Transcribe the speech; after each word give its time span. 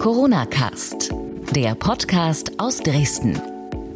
Corona 0.00 0.46
Cast, 0.46 1.10
der 1.54 1.74
Podcast 1.74 2.52
aus 2.56 2.78
Dresden 2.78 3.38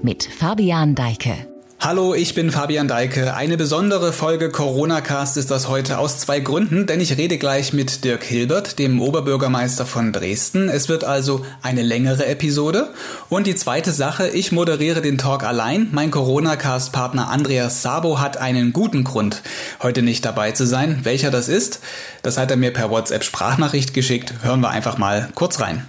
mit 0.03 0.23
Fabian 0.23 0.95
Deike. 0.95 1.35
Hallo, 1.81 2.15
ich 2.15 2.35
bin 2.35 2.51
Fabian 2.51 2.89
Deike. 2.89 3.35
Eine 3.35 3.57
besondere 3.57 4.13
Folge 4.13 4.51
Corona 4.51 5.01
Cast 5.01 5.39
ist 5.39 5.51
das 5.51 5.67
heute 5.67 5.99
aus 5.99 6.19
zwei 6.19 6.41
Gründen, 6.41 6.87
denn 6.87 7.01
ich 7.01 7.17
rede 7.17 7.39
gleich 7.39 7.73
mit 7.73 8.05
Dirk 8.05 8.23
Hilbert, 8.23 8.79
dem 8.79 9.01
Oberbürgermeister 9.01 9.87
von 9.87 10.13
Dresden. 10.13 10.69
Es 10.69 10.91
wird 10.91 11.05
also 11.05 11.45
eine 11.63 11.83
längere 11.83 12.27
Episode. 12.27 12.93
Und 13.31 13.47
die 13.47 13.57
zweite 13.57 13.91
Sache, 13.91 14.29
ich 14.29 14.53
moderiere 14.53 15.01
den 15.01 15.17
Talk 15.17 15.43
allein. 15.43 15.89
Mein 15.93 16.11
Corona 16.11 16.57
Cast 16.57 16.93
Partner 16.93 17.31
Andreas 17.31 17.81
Sabo 17.81 18.21
hat 18.21 18.37
einen 18.37 18.75
guten 18.75 19.05
Grund, 19.05 19.41
heute 19.83 20.03
nicht 20.03 20.27
dabei 20.27 20.53
zu 20.53 20.67
sein. 20.67 21.01
Welcher 21.05 21.31
das 21.31 21.49
ist, 21.49 21.81
das 22.23 22.37
hat 22.37 22.51
er 22.51 22.59
mir 22.59 22.75
per 22.75 22.91
WhatsApp 22.91 23.25
Sprachnachricht 23.25 23.95
geschickt. 23.95 24.35
Hören 24.43 24.61
wir 24.61 24.69
einfach 24.69 24.99
mal 24.99 25.31
kurz 25.35 25.61
rein. 25.61 25.87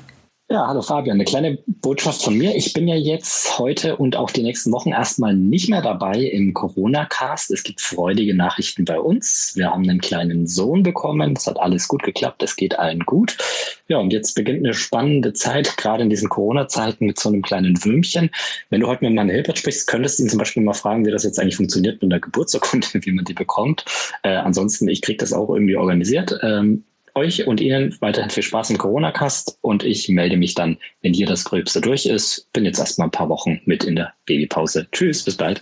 Ja, 0.48 0.68
hallo 0.68 0.84
Fabian. 0.84 1.16
Eine 1.16 1.26
kleine 1.26 1.58
Botschaft 1.66 2.22
von 2.22 2.38
mir. 2.38 2.56
Ich 2.56 2.72
bin 2.72 2.88
ja 2.88 2.94
jetzt 2.94 3.58
heute 3.58 3.96
und 3.96 4.16
auch 4.16 4.30
die 4.30 4.44
nächsten 4.44 4.72
Wochen 4.72 4.92
erstmal 4.92 5.36
nicht 5.36 5.72
mehr 5.72 5.82
dabei 5.82 6.20
im 6.20 6.54
Corona-Cast. 6.54 7.50
Es 7.50 7.64
gibt 7.64 7.82
freudige 7.82 8.36
Nachrichten 8.36 8.86
bei 8.86 9.00
uns. 9.00 9.54
Wir 9.56 9.72
haben 9.72 9.90
einen 9.90 10.02
kleinen 10.02 10.46
Sohn 10.46 10.84
bekommen. 10.84 11.34
Es 11.36 11.48
hat 11.48 11.60
alles 11.60 11.88
gut 11.88 12.04
geklappt. 12.04 12.44
Es 12.44 12.56
geht 12.56 12.78
allen 12.78 13.00
gut. 13.00 13.36
Ja, 13.88 13.98
und 13.98 14.14
jetzt 14.14 14.36
beginnt 14.36 14.64
eine 14.64 14.76
spannende 14.76 15.34
Zeit, 15.34 15.78
gerade 15.78 16.04
in 16.04 16.12
diesen 16.12 16.30
Corona-Zeiten 16.30 17.08
mit 17.08 17.20
so 17.20 17.30
einem 17.30 17.42
kleinen 17.42 17.84
Würmchen. 17.84 18.30
Wenn 18.70 18.82
du 18.82 18.88
heute 18.88 19.04
mit 19.04 19.18
Herrn 19.18 19.30
Hilbert 19.30 19.58
sprichst, 19.58 19.88
könntest 19.88 20.20
du 20.20 20.24
ihn 20.24 20.30
zum 20.30 20.38
Beispiel 20.38 20.62
mal 20.62 20.74
fragen, 20.74 21.08
wie 21.08 21.12
das 21.12 21.24
jetzt 21.24 21.40
eigentlich 21.40 21.56
funktioniert 21.56 22.04
mit 22.04 22.12
der 22.12 22.20
Geburtsurkunde, 22.20 22.88
wie 23.02 23.12
man 23.12 23.26
die 23.26 23.34
bekommt. 23.34 23.84
Äh, 24.22 24.36
ansonsten, 24.36 24.90
ich 24.90 25.02
kriege 25.02 25.18
das 25.18 25.34
auch 25.34 25.50
irgendwie 25.50 25.76
organisiert. 25.76 26.38
Ähm, 26.44 26.84
euch 27.16 27.48
und 27.48 27.62
Ihnen 27.62 27.96
weiterhin 28.02 28.30
viel 28.30 28.44
Spaß 28.44 28.70
im 28.70 28.78
Corona-Cast 28.78 29.58
und 29.62 29.84
ich 29.84 30.10
melde 30.10 30.38
mich 30.38 30.54
dann, 30.54 30.78
wenn 31.02 31.14
hier 31.14 31.28
das 31.28 31.46
Gröbste 31.46 31.82
durch 31.82 32.06
ist. 32.06 32.48
Bin 32.54 32.66
jetzt 32.66 32.80
erstmal 32.80 33.08
ein 33.08 33.12
paar 33.12 33.30
Wochen 33.30 33.62
mit 33.66 33.84
in 33.84 33.96
der 33.96 34.14
Babypause. 34.26 34.88
Tschüss, 34.92 35.24
bis 35.24 35.36
bald. 35.36 35.62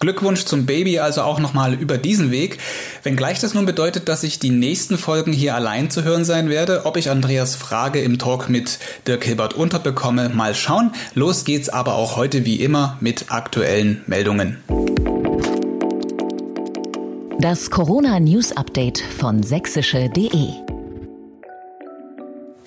Glückwunsch 0.00 0.44
zum 0.44 0.66
Baby 0.66 0.98
also 0.98 1.22
auch 1.22 1.40
nochmal 1.40 1.74
über 1.74 1.98
diesen 1.98 2.30
Weg. 2.30 2.58
Wenngleich 3.04 3.40
das 3.40 3.54
nun 3.54 3.64
bedeutet, 3.64 4.08
dass 4.08 4.22
ich 4.22 4.38
die 4.38 4.50
nächsten 4.50 4.98
Folgen 4.98 5.32
hier 5.32 5.54
allein 5.54 5.88
zu 5.90 6.04
hören 6.04 6.24
sein 6.24 6.50
werde, 6.50 6.84
ob 6.84 6.96
ich 6.96 7.10
Andreas 7.10 7.54
Frage 7.54 8.00
im 8.00 8.18
Talk 8.18 8.48
mit 8.48 8.78
Dirk 9.06 9.24
Hilbert 9.24 9.54
unterbekomme, 9.54 10.28
mal 10.28 10.54
schauen. 10.54 10.90
Los 11.14 11.44
geht's 11.44 11.68
aber 11.68 11.94
auch 11.94 12.16
heute 12.16 12.44
wie 12.44 12.56
immer 12.56 12.98
mit 13.00 13.30
aktuellen 13.30 14.02
Meldungen. 14.06 14.58
Das 17.38 17.70
Corona 17.70 18.20
News 18.20 18.56
Update 18.56 18.98
von 18.98 19.42
sächsische.de 19.42 20.63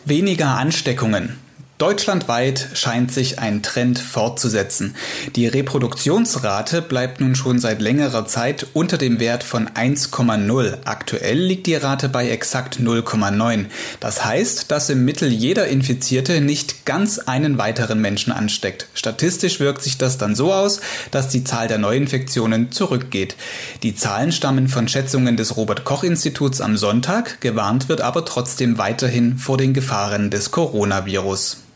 Weniger 0.09 0.57
Ansteckungen. 0.57 1.35
Deutschlandweit 1.77 2.69
scheint 2.73 3.11
sich 3.11 3.37
ein 3.37 3.61
Trend 3.61 3.99
fortzusetzen. 3.99 4.95
Die 5.35 5.45
Reproduktionsrate 5.45 6.81
bleibt 6.81 7.21
nun 7.21 7.35
schon 7.35 7.59
seit 7.59 7.83
längerer 7.83 8.25
Zeit 8.25 8.65
unter 8.73 8.97
dem 8.97 9.19
Wert 9.19 9.43
von 9.43 9.69
1,0. 9.69 10.77
Aktuell 10.85 11.37
liegt 11.37 11.67
die 11.67 11.75
Rate 11.75 12.09
bei 12.09 12.31
exakt 12.31 12.79
0,9. 12.79 13.65
Das 13.99 14.25
heißt, 14.25 14.71
dass 14.71 14.89
im 14.89 15.05
Mittel 15.05 15.31
jeder 15.31 15.67
Infizierte 15.67 16.41
nicht 16.41 16.87
ganz 16.87 17.19
einen 17.19 17.59
weiteren 17.59 18.01
Menschen 18.01 18.33
ansteckt. 18.33 18.87
Statistisch 18.95 19.59
wirkt 19.59 19.83
sich 19.83 19.99
das 19.99 20.17
dann 20.17 20.33
so 20.33 20.51
aus, 20.51 20.79
dass 21.11 21.29
die 21.29 21.43
Zahl 21.43 21.67
der 21.67 21.77
Neuinfektionen 21.77 22.71
zurückgeht. 22.71 23.35
Die 23.83 23.93
Zahlen 23.93 24.31
stammen 24.31 24.67
von 24.67 24.87
Schätzungen 24.87 25.37
des 25.37 25.55
Robert 25.57 25.83
Koch 25.83 26.03
Instituts 26.03 26.59
am 26.59 26.75
Sonntag, 26.75 27.39
gewarnt 27.39 27.87
wird 27.87 28.01
aber 28.01 28.25
trotzdem 28.25 28.79
weiterhin 28.79 29.37
vor 29.37 29.59
den 29.59 29.75
Gefahren 29.75 30.31
des 30.31 30.49
Coronavirus. 30.49 31.66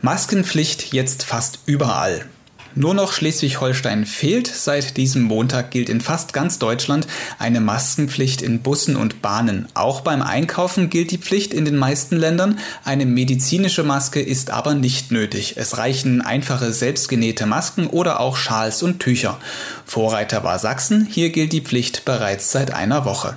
Maskenpflicht 0.00 0.92
jetzt 0.92 1.24
fast 1.24 1.60
überall. 1.66 2.26
Nur 2.76 2.92
noch 2.92 3.12
Schleswig-Holstein 3.12 4.04
fehlt. 4.04 4.48
Seit 4.48 4.96
diesem 4.96 5.22
Montag 5.22 5.70
gilt 5.70 5.88
in 5.88 6.00
fast 6.00 6.32
ganz 6.32 6.58
Deutschland 6.58 7.06
eine 7.38 7.60
Maskenpflicht 7.60 8.42
in 8.42 8.62
Bussen 8.62 8.96
und 8.96 9.22
Bahnen. 9.22 9.68
Auch 9.74 10.00
beim 10.00 10.22
Einkaufen 10.22 10.90
gilt 10.90 11.12
die 11.12 11.18
Pflicht 11.18 11.54
in 11.54 11.64
den 11.64 11.76
meisten 11.76 12.16
Ländern. 12.16 12.58
Eine 12.84 13.06
medizinische 13.06 13.84
Maske 13.84 14.20
ist 14.20 14.50
aber 14.50 14.74
nicht 14.74 15.12
nötig. 15.12 15.54
Es 15.56 15.78
reichen 15.78 16.20
einfache 16.20 16.72
selbstgenähte 16.72 17.46
Masken 17.46 17.86
oder 17.86 18.18
auch 18.18 18.36
Schals 18.36 18.82
und 18.82 18.98
Tücher. 18.98 19.38
Vorreiter 19.86 20.42
war 20.42 20.58
Sachsen. 20.58 21.06
Hier 21.08 21.30
gilt 21.30 21.52
die 21.52 21.60
Pflicht 21.60 22.04
bereits 22.04 22.50
seit 22.50 22.72
einer 22.72 23.04
Woche. 23.04 23.36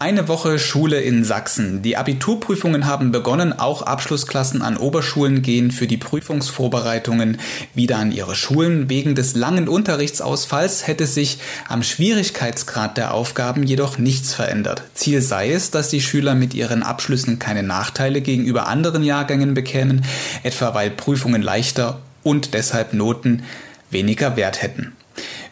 Eine 0.00 0.26
Woche 0.26 0.58
Schule 0.58 1.00
in 1.00 1.22
Sachsen. 1.22 1.80
Die 1.80 1.96
Abiturprüfungen 1.96 2.84
haben 2.84 3.12
begonnen. 3.12 3.52
Auch 3.52 3.82
Abschlussklassen 3.82 4.60
an 4.60 4.76
Oberschulen 4.76 5.40
gehen 5.40 5.70
für 5.70 5.86
die 5.86 5.96
Prüfungsvorbereitungen 5.96 7.38
wieder 7.74 7.98
an 7.98 8.10
ihre 8.10 8.34
Schulen. 8.34 8.90
Wegen 8.90 9.14
des 9.14 9.36
langen 9.36 9.68
Unterrichtsausfalls 9.68 10.88
hätte 10.88 11.06
sich 11.06 11.38
am 11.68 11.84
Schwierigkeitsgrad 11.84 12.96
der 12.96 13.14
Aufgaben 13.14 13.62
jedoch 13.62 13.96
nichts 13.96 14.34
verändert. 14.34 14.82
Ziel 14.94 15.22
sei 15.22 15.52
es, 15.52 15.70
dass 15.70 15.90
die 15.90 16.02
Schüler 16.02 16.34
mit 16.34 16.54
ihren 16.54 16.82
Abschlüssen 16.82 17.38
keine 17.38 17.62
Nachteile 17.62 18.20
gegenüber 18.20 18.66
anderen 18.66 19.04
Jahrgängen 19.04 19.54
bekämen, 19.54 20.04
etwa 20.42 20.74
weil 20.74 20.90
Prüfungen 20.90 21.40
leichter 21.40 22.00
und 22.24 22.52
deshalb 22.52 22.94
Noten 22.94 23.44
weniger 23.90 24.36
Wert 24.36 24.60
hätten. 24.60 24.92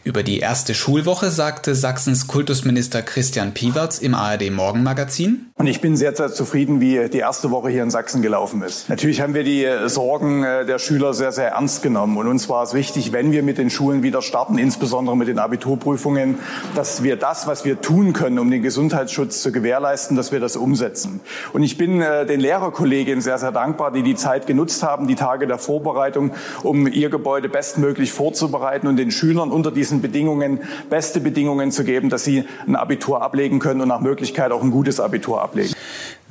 Über 0.05 0.25
die 0.25 0.41
erste 0.41 0.75
Schulwoche 0.75 1.31
sagte 1.31 1.77
Sachsens 1.77 2.27
Kultusminister 2.27 3.03
Christian 3.03 3.55
Piwarz 3.55 3.99
im 3.99 4.15
ARD 4.15 4.51
Morgenmagazin. 4.51 5.47
Und 5.55 5.69
ich 5.69 5.81
bin 5.81 5.97
sehr, 5.97 6.13
sehr 6.17 6.33
zufrieden, 6.33 6.81
wie 6.81 7.09
die 7.09 7.19
erste 7.19 7.53
Woche 7.53 7.69
hier 7.69 7.85
in 7.85 7.91
Sachsen 7.91 8.21
gelaufen 8.21 8.63
ist. 8.63 8.89
Natürlich 8.89 9.21
haben 9.21 9.33
wir 9.35 9.45
die 9.45 9.65
Sorgen 9.87 10.43
äh, 10.43 10.67
der 10.67 10.81
Schüler 10.81 11.15
sehr, 11.15 11.31
sehr 11.31 11.51
ernst 11.51 11.85
genommen. 11.85 12.17
Und 12.17 12.27
uns 12.27 12.49
war 12.49 12.65
es 12.65 12.75
wichtig, 12.75 13.13
wenn 13.13 13.31
wir 13.31 13.45
mit 13.45 13.59
den 13.59 13.71
Schulen 13.71 14.03
wieder 14.03 14.23
starten, 14.23 14.59
insbesondere 14.59 15.17
mit 15.17 15.29
den 15.29 15.39
Abiturprüfungen, 15.39 16.41
dass 16.75 17.05
wir 17.05 17.15
das, 17.15 17.47
was 17.47 17.65
wir 17.65 17.81
tun 17.81 18.13
können, 18.13 18.41
um 18.41 18.51
den 18.51 18.61
Gesundheitsschutz 18.61 19.41
zu 19.41 19.53
gewährleisten, 19.53 20.17
dass 20.17 20.33
wir 20.33 20.41
das 20.41 20.57
umsetzen. 20.57 21.21
Und 21.53 21.63
ich 21.63 21.79
bin 21.79 22.03
äh, 22.03 22.27
den 22.27 22.41
Lehrerkolleginnen 22.41 23.21
sehr, 23.21 23.39
sehr 23.39 23.53
dankbar, 23.53 23.93
die 23.93 24.03
die 24.03 24.17
Zeit 24.17 24.49
genutzt 24.49 24.83
haben, 24.83 25.07
die 25.07 25.15
Tage 25.15 25.47
der 25.47 25.59
Vorbereitung, 25.59 26.33
um 26.65 26.89
ihr 26.89 27.09
Gebäude 27.09 27.49
bestmöglich 27.49 28.11
vorzubereiten 28.11 28.89
und 28.89 28.97
den 28.97 29.13
Schülern 29.13 29.53
unter 29.53 29.71
diesen 29.71 29.92
diesen 29.93 30.03
Bedingungen 30.03 30.61
beste 30.89 31.21
Bedingungen 31.21 31.71
zu 31.71 31.85
geben, 31.85 32.09
dass 32.09 32.25
sie 32.25 32.45
ein 32.67 32.77
Abitur 32.77 33.23
ablegen 33.23 33.59
können 33.59 33.83
und 33.83 33.89
nach 33.89 34.01
Möglichkeit 34.01 34.51
auch 34.51 34.63
ein 34.63 34.71
gutes 34.71 35.01
Abitur 35.01 35.43
ablegen. 35.43 35.75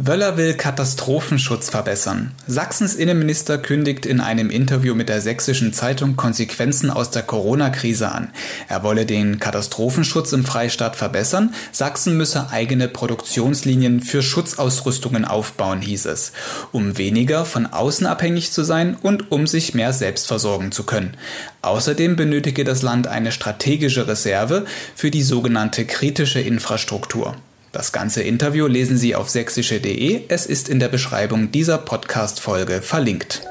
Wöller 0.03 0.35
will 0.35 0.55
Katastrophenschutz 0.55 1.69
verbessern. 1.69 2.31
Sachsens 2.47 2.95
Innenminister 2.95 3.59
kündigt 3.59 4.07
in 4.07 4.19
einem 4.19 4.49
Interview 4.49 4.95
mit 4.95 5.09
der 5.09 5.21
Sächsischen 5.21 5.73
Zeitung 5.73 6.15
Konsequenzen 6.15 6.89
aus 6.89 7.11
der 7.11 7.21
Corona-Krise 7.21 8.11
an. 8.11 8.31
Er 8.67 8.81
wolle 8.81 9.05
den 9.05 9.37
Katastrophenschutz 9.37 10.33
im 10.33 10.43
Freistaat 10.43 10.95
verbessern. 10.95 11.53
Sachsen 11.71 12.17
müsse 12.17 12.49
eigene 12.49 12.87
Produktionslinien 12.87 14.01
für 14.01 14.23
Schutzausrüstungen 14.23 15.23
aufbauen, 15.23 15.81
hieß 15.81 16.07
es, 16.07 16.31
um 16.71 16.97
weniger 16.97 17.45
von 17.45 17.67
außen 17.67 18.07
abhängig 18.07 18.51
zu 18.51 18.63
sein 18.63 18.97
und 18.99 19.31
um 19.31 19.45
sich 19.45 19.75
mehr 19.75 19.93
selbst 19.93 20.25
versorgen 20.25 20.71
zu 20.71 20.83
können. 20.83 21.15
Außerdem 21.61 22.15
benötige 22.15 22.63
das 22.63 22.81
Land 22.81 23.05
eine 23.05 23.31
strategische 23.31 24.07
Reserve 24.07 24.65
für 24.95 25.11
die 25.11 25.21
sogenannte 25.21 25.85
kritische 25.85 26.41
Infrastruktur. 26.41 27.35
Das 27.71 27.93
ganze 27.93 28.21
Interview 28.21 28.67
lesen 28.67 28.97
Sie 28.97 29.15
auf 29.15 29.29
sächsische.de. 29.29 30.23
Es 30.27 30.45
ist 30.45 30.67
in 30.67 30.81
der 30.81 30.89
Beschreibung 30.89 31.53
dieser 31.53 31.77
Podcast-Folge 31.77 32.81
verlinkt. 32.81 33.43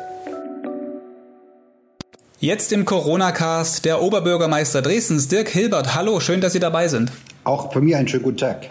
Jetzt 2.39 2.73
im 2.73 2.85
Corona-Cast 2.85 3.87
der 3.87 4.03
Oberbürgermeister 4.03 4.83
Dresdens, 4.83 5.29
Dirk 5.29 5.49
Hilbert. 5.49 5.95
Hallo, 5.95 6.21
schön, 6.21 6.43
dass 6.43 6.53
Sie 6.53 6.61
dabei 6.61 6.89
sind. 6.89 7.13
Auch 7.45 7.73
von 7.73 7.83
mir 7.83 7.97
einen 7.97 8.09
schönen 8.09 8.25
guten 8.25 8.37
Tag. 8.37 8.69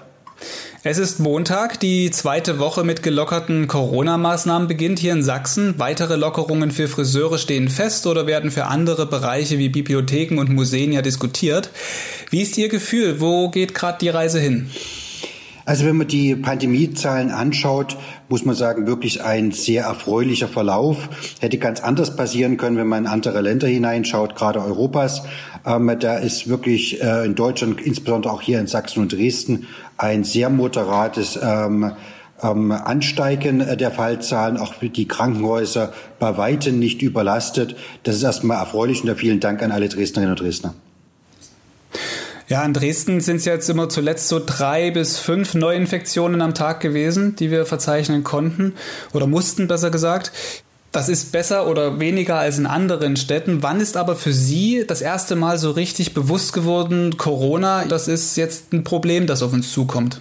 Es 0.83 0.99
ist 0.99 1.19
Montag, 1.19 1.79
die 1.79 2.11
zweite 2.11 2.59
Woche 2.59 2.83
mit 2.83 3.01
gelockerten 3.01 3.67
Corona-Maßnahmen 3.67 4.67
beginnt 4.67 4.99
hier 4.99 5.13
in 5.13 5.23
Sachsen. 5.23 5.79
Weitere 5.79 6.15
Lockerungen 6.15 6.69
für 6.69 6.87
Friseure 6.87 7.39
stehen 7.39 7.69
fest 7.69 8.05
oder 8.05 8.27
werden 8.27 8.51
für 8.51 8.65
andere 8.65 9.07
Bereiche 9.07 9.57
wie 9.57 9.69
Bibliotheken 9.69 10.37
und 10.37 10.49
Museen 10.49 10.91
ja 10.91 11.01
diskutiert. 11.01 11.71
Wie 12.29 12.43
ist 12.43 12.55
Ihr 12.59 12.69
Gefühl? 12.69 13.19
Wo 13.19 13.49
geht 13.49 13.73
gerade 13.73 13.97
die 13.99 14.09
Reise 14.09 14.39
hin? 14.39 14.69
Also 15.69 15.85
wenn 15.85 15.97
man 15.97 16.07
die 16.07 16.35
Pandemiezahlen 16.35 17.29
anschaut, 17.29 17.95
muss 18.27 18.43
man 18.43 18.55
sagen, 18.55 18.87
wirklich 18.87 19.23
ein 19.23 19.51
sehr 19.51 19.83
erfreulicher 19.83 20.47
Verlauf. 20.47 21.09
Hätte 21.41 21.59
ganz 21.59 21.79
anders 21.79 22.15
passieren 22.15 22.57
können, 22.57 22.75
wenn 22.75 22.87
man 22.87 23.03
in 23.03 23.07
andere 23.07 23.41
Länder 23.41 23.67
hineinschaut, 23.67 24.35
gerade 24.35 24.63
Europas. 24.63 25.21
Ähm, 25.67 25.95
da 25.99 26.17
ist 26.17 26.49
wirklich 26.49 27.03
äh, 27.03 27.23
in 27.23 27.35
Deutschland, 27.35 27.81
insbesondere 27.81 28.33
auch 28.33 28.41
hier 28.41 28.59
in 28.59 28.65
Sachsen 28.65 29.03
und 29.03 29.13
Dresden, 29.13 29.67
ein 29.95 30.23
sehr 30.23 30.49
moderates 30.49 31.37
ähm, 31.39 31.91
ähm, 32.41 32.71
Ansteigen 32.71 33.59
der 33.77 33.91
Fallzahlen, 33.91 34.57
auch 34.57 34.73
die 34.73 35.07
Krankenhäuser 35.07 35.93
bei 36.17 36.35
weitem 36.35 36.79
nicht 36.79 37.03
überlastet. 37.03 37.75
Das 38.01 38.15
ist 38.15 38.23
erstmal 38.23 38.57
erfreulich 38.57 39.01
und 39.01 39.07
da 39.07 39.13
vielen 39.13 39.39
Dank 39.39 39.61
an 39.61 39.71
alle 39.71 39.87
Dresdnerinnen 39.87 40.31
und 40.31 40.41
Dresdner. 40.41 40.73
Ja, 42.49 42.65
in 42.65 42.73
Dresden 42.73 43.21
sind 43.21 43.35
es 43.35 43.45
jetzt 43.45 43.69
immer 43.69 43.89
zuletzt 43.89 44.27
so 44.27 44.41
drei 44.43 44.89
bis 44.89 45.19
fünf 45.19 45.53
Neuinfektionen 45.53 46.41
am 46.41 46.55
Tag 46.55 46.79
gewesen, 46.79 47.35
die 47.35 47.51
wir 47.51 47.67
verzeichnen 47.67 48.23
konnten 48.23 48.73
oder 49.13 49.27
mussten, 49.27 49.67
besser 49.67 49.91
gesagt. 49.91 50.31
Das 50.91 51.09
ist 51.09 51.31
besser 51.31 51.67
oder 51.67 51.99
weniger 51.99 52.37
als 52.39 52.57
in 52.57 52.65
anderen 52.65 53.17
Städten. 53.17 53.61
Wann 53.61 53.79
ist 53.79 53.95
aber 53.95 54.15
für 54.15 54.33
Sie 54.33 54.83
das 54.87 55.01
erste 55.01 55.35
Mal 55.35 55.59
so 55.59 55.69
richtig 55.69 56.15
bewusst 56.15 56.51
geworden, 56.51 57.17
Corona, 57.17 57.85
das 57.85 58.07
ist 58.07 58.35
jetzt 58.35 58.73
ein 58.73 58.83
Problem, 58.83 59.27
das 59.27 59.43
auf 59.43 59.53
uns 59.53 59.71
zukommt? 59.71 60.19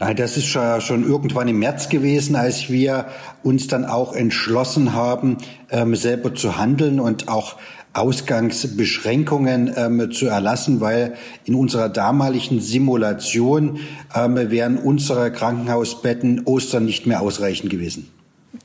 Nein, 0.00 0.16
das 0.16 0.36
ist 0.36 0.46
schon 0.46 1.08
irgendwann 1.08 1.46
im 1.46 1.60
März 1.60 1.88
gewesen, 1.88 2.34
als 2.34 2.68
wir 2.68 3.06
uns 3.44 3.68
dann 3.68 3.84
auch 3.84 4.12
entschlossen 4.12 4.92
haben, 4.92 5.38
ähm, 5.70 5.94
selber 5.96 6.34
zu 6.34 6.58
handeln 6.58 7.00
und 7.00 7.28
auch 7.28 7.56
Ausgangsbeschränkungen 7.94 9.72
ähm, 9.76 10.12
zu 10.12 10.26
erlassen, 10.26 10.80
weil 10.80 11.14
in 11.44 11.54
unserer 11.54 11.88
damaligen 11.88 12.60
Simulation 12.60 13.80
ähm, 14.14 14.36
wären 14.36 14.76
unsere 14.78 15.32
Krankenhausbetten 15.32 16.42
Ostern 16.44 16.84
nicht 16.84 17.06
mehr 17.06 17.20
ausreichend 17.20 17.70
gewesen. 17.70 18.10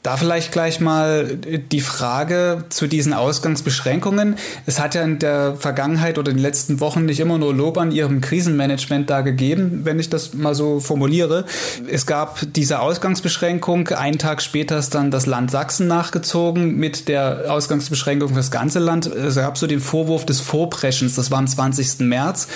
Da 0.04 0.18
vielleicht 0.18 0.52
gleich 0.52 0.82
mal 0.82 1.38
die 1.38 1.80
Frage 1.80 2.66
zu 2.68 2.88
diesen 2.88 3.14
Ausgangsbeschränkungen. 3.14 4.36
Es 4.66 4.82
hat 4.82 4.96
ja 4.96 5.02
in 5.02 5.18
der 5.18 5.56
Vergangenheit 5.56 6.18
oder 6.18 6.30
in 6.30 6.38
den 6.38 6.44
letzten 6.44 6.82
Wochen 6.82 7.06
nicht 7.06 7.22
immer 7.22 7.38
nur 7.38 7.54
Lob 7.54 7.78
an 7.78 7.90
Ihrem 7.94 8.20
Krisenmanagement 8.20 9.10
da 9.10 9.22
gegeben, 9.22 9.86
wenn 9.86 10.00
ich 10.00 10.10
das 10.10 10.34
mal 10.34 10.56
so 10.56 10.82
formuliere. 10.82 11.46
Es 11.90 12.06
gab 12.06 12.42
diese 12.54 12.82
Ausgangsbeschränkung. 12.82 13.88
Einen 13.88 14.20
Tag 14.20 14.42
später 14.42 14.78
ist 14.78 14.94
dann 14.94 15.10
das 15.10 15.26
Land 15.26 15.52
Sachsen 15.52 15.88
nachgezogen 15.88 16.76
mit 16.76 17.08
der 17.08 17.46
Ausgangsbeschränkung 17.48 18.28
für 18.28 18.36
das 18.36 18.52
ganze 18.52 18.80
Land. 18.80 19.06
Es 19.06 19.36
gab 19.36 19.58
so 19.58 19.68
den 19.68 19.80
Vorwurf 19.80 20.26
des 20.26 20.42
Vorpreschens. 20.42 21.16
Das 21.16 21.32
war 21.32 21.38
am 21.38 21.48
20. 21.48 22.00
März. 22.00 22.50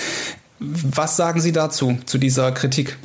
Was 0.60 1.16
sagen 1.16 1.40
Sie 1.40 1.54
dazu, 1.54 1.98
zu 2.06 2.18
dieser 2.18 2.52
Kritik? 2.52 2.98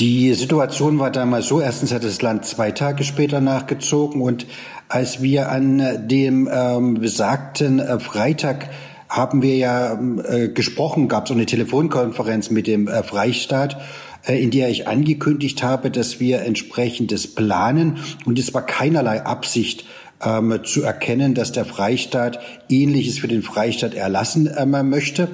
Die 0.00 0.34
Situation 0.34 0.98
war 0.98 1.12
damals 1.12 1.46
so, 1.46 1.60
erstens 1.60 1.92
hat 1.92 2.02
das 2.02 2.20
Land 2.20 2.44
zwei 2.44 2.72
Tage 2.72 3.04
später 3.04 3.40
nachgezogen 3.40 4.20
und 4.20 4.44
als 4.88 5.22
wir 5.22 5.50
an 5.50 6.08
dem 6.08 6.48
ähm, 6.52 6.94
besagten 6.94 7.78
äh, 7.78 8.00
Freitag 8.00 8.70
haben 9.08 9.42
wir 9.42 9.56
ja 9.56 9.94
äh, 9.94 10.48
gesprochen, 10.48 11.06
gab 11.06 11.26
es 11.26 11.30
eine 11.30 11.46
Telefonkonferenz 11.46 12.50
mit 12.50 12.66
dem 12.66 12.88
äh, 12.88 13.04
Freistaat, 13.04 13.80
äh, 14.26 14.42
in 14.42 14.50
der 14.50 14.68
ich 14.68 14.88
angekündigt 14.88 15.62
habe, 15.62 15.92
dass 15.92 16.18
wir 16.18 16.42
entsprechendes 16.42 17.32
planen 17.32 17.98
und 18.24 18.36
es 18.36 18.52
war 18.52 18.66
keinerlei 18.66 19.24
Absicht, 19.24 19.84
ähm, 20.24 20.60
zu 20.64 20.82
erkennen, 20.82 21.34
dass 21.34 21.52
der 21.52 21.64
Freistaat 21.64 22.38
Ähnliches 22.68 23.18
für 23.18 23.28
den 23.28 23.42
Freistaat 23.42 23.94
erlassen 23.94 24.50
ähm, 24.56 24.88
möchte, 24.88 25.28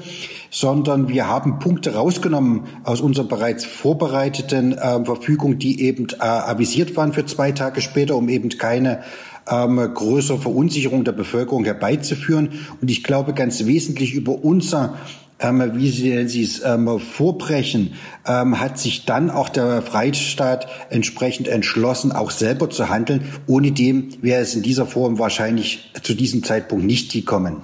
sondern 0.50 1.08
wir 1.08 1.28
haben 1.28 1.58
Punkte 1.58 1.94
rausgenommen 1.94 2.64
aus 2.84 3.00
unserer 3.00 3.26
bereits 3.26 3.64
vorbereiteten 3.64 4.72
äh, 4.72 5.04
Verfügung, 5.04 5.58
die 5.58 5.82
eben 5.82 6.08
äh, 6.18 6.24
avisiert 6.24 6.96
waren 6.96 7.12
für 7.12 7.26
zwei 7.26 7.52
Tage 7.52 7.80
später, 7.80 8.16
um 8.16 8.28
eben 8.28 8.48
keine 8.50 9.02
ähm, 9.50 9.76
größere 9.76 10.38
Verunsicherung 10.38 11.04
der 11.04 11.12
Bevölkerung 11.12 11.64
herbeizuführen. 11.64 12.50
Und 12.80 12.90
ich 12.90 13.02
glaube, 13.04 13.34
ganz 13.34 13.64
wesentlich 13.66 14.14
über 14.14 14.44
unser 14.44 14.96
wie 15.42 15.90
Sie, 15.90 16.28
Sie 16.28 16.42
es 16.42 16.62
ähm, 16.64 17.00
vorbrechen, 17.00 17.94
ähm, 18.26 18.60
hat 18.60 18.78
sich 18.78 19.04
dann 19.04 19.30
auch 19.30 19.48
der 19.48 19.82
Freistaat 19.82 20.66
entsprechend 20.90 21.48
entschlossen, 21.48 22.12
auch 22.12 22.30
selber 22.30 22.70
zu 22.70 22.88
handeln. 22.88 23.24
Ohne 23.46 23.72
dem 23.72 24.10
wäre 24.22 24.42
es 24.42 24.54
in 24.54 24.62
dieser 24.62 24.86
Form 24.86 25.18
wahrscheinlich 25.18 25.92
zu 26.02 26.14
diesem 26.14 26.42
Zeitpunkt 26.42 26.84
nicht 26.84 27.12
gekommen. 27.12 27.56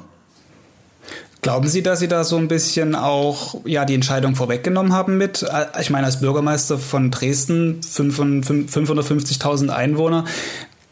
Glauben 1.43 1.69
Sie, 1.69 1.83
dass 1.83 2.01
Sie 2.01 2.09
da 2.09 2.25
so 2.25 2.37
ein 2.39 2.49
bisschen 2.49 2.97
auch 2.97 3.61
ja 3.65 3.85
die 3.85 3.95
Entscheidung 3.95 4.35
vorweggenommen 4.35 4.93
haben 4.93 5.17
mit? 5.17 5.43
Äh, 5.43 5.67
ich 5.81 5.91
meine, 5.91 6.07
als 6.07 6.21
Bürgermeister 6.21 6.79
von 6.79 7.11
Dresden, 7.11 7.81
550.000 7.83 9.69
Einwohner, 9.69 10.25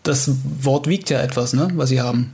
das 0.05 0.31
Wort 0.61 0.87
wiegt 0.87 1.11
ja 1.11 1.21
etwas, 1.21 1.55
ne, 1.55 1.71
was 1.75 1.89
Sie 1.89 2.01
haben. 2.01 2.33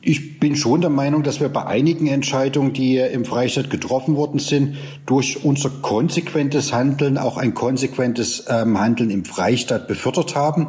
Ich 0.00 0.40
bin 0.40 0.56
schon 0.56 0.80
der 0.80 0.90
Meinung, 0.90 1.22
dass 1.22 1.40
wir 1.40 1.48
bei 1.48 1.64
einigen 1.64 2.06
Entscheidungen, 2.06 2.72
die 2.72 2.98
im 2.98 3.24
Freistaat 3.24 3.70
getroffen 3.70 4.16
worden 4.16 4.38
sind, 4.38 4.76
durch 5.06 5.44
unser 5.44 5.70
konsequentes 5.70 6.72
Handeln 6.72 7.18
auch 7.18 7.36
ein 7.36 7.54
konsequentes 7.54 8.44
ähm, 8.48 8.80
Handeln 8.80 9.10
im 9.10 9.24
Freistaat 9.24 9.88
befördert 9.88 10.34
haben 10.34 10.68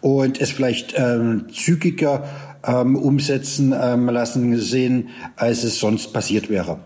und 0.00 0.40
es 0.40 0.50
vielleicht 0.50 0.94
ähm, 0.96 1.46
zügiger 1.52 2.24
ähm, 2.64 2.96
umsetzen 2.96 3.74
ähm, 3.78 4.08
lassen 4.08 4.58
sehen, 4.58 5.08
als 5.36 5.64
es 5.64 5.78
sonst 5.78 6.12
passiert 6.12 6.48
wäre. 6.48 6.78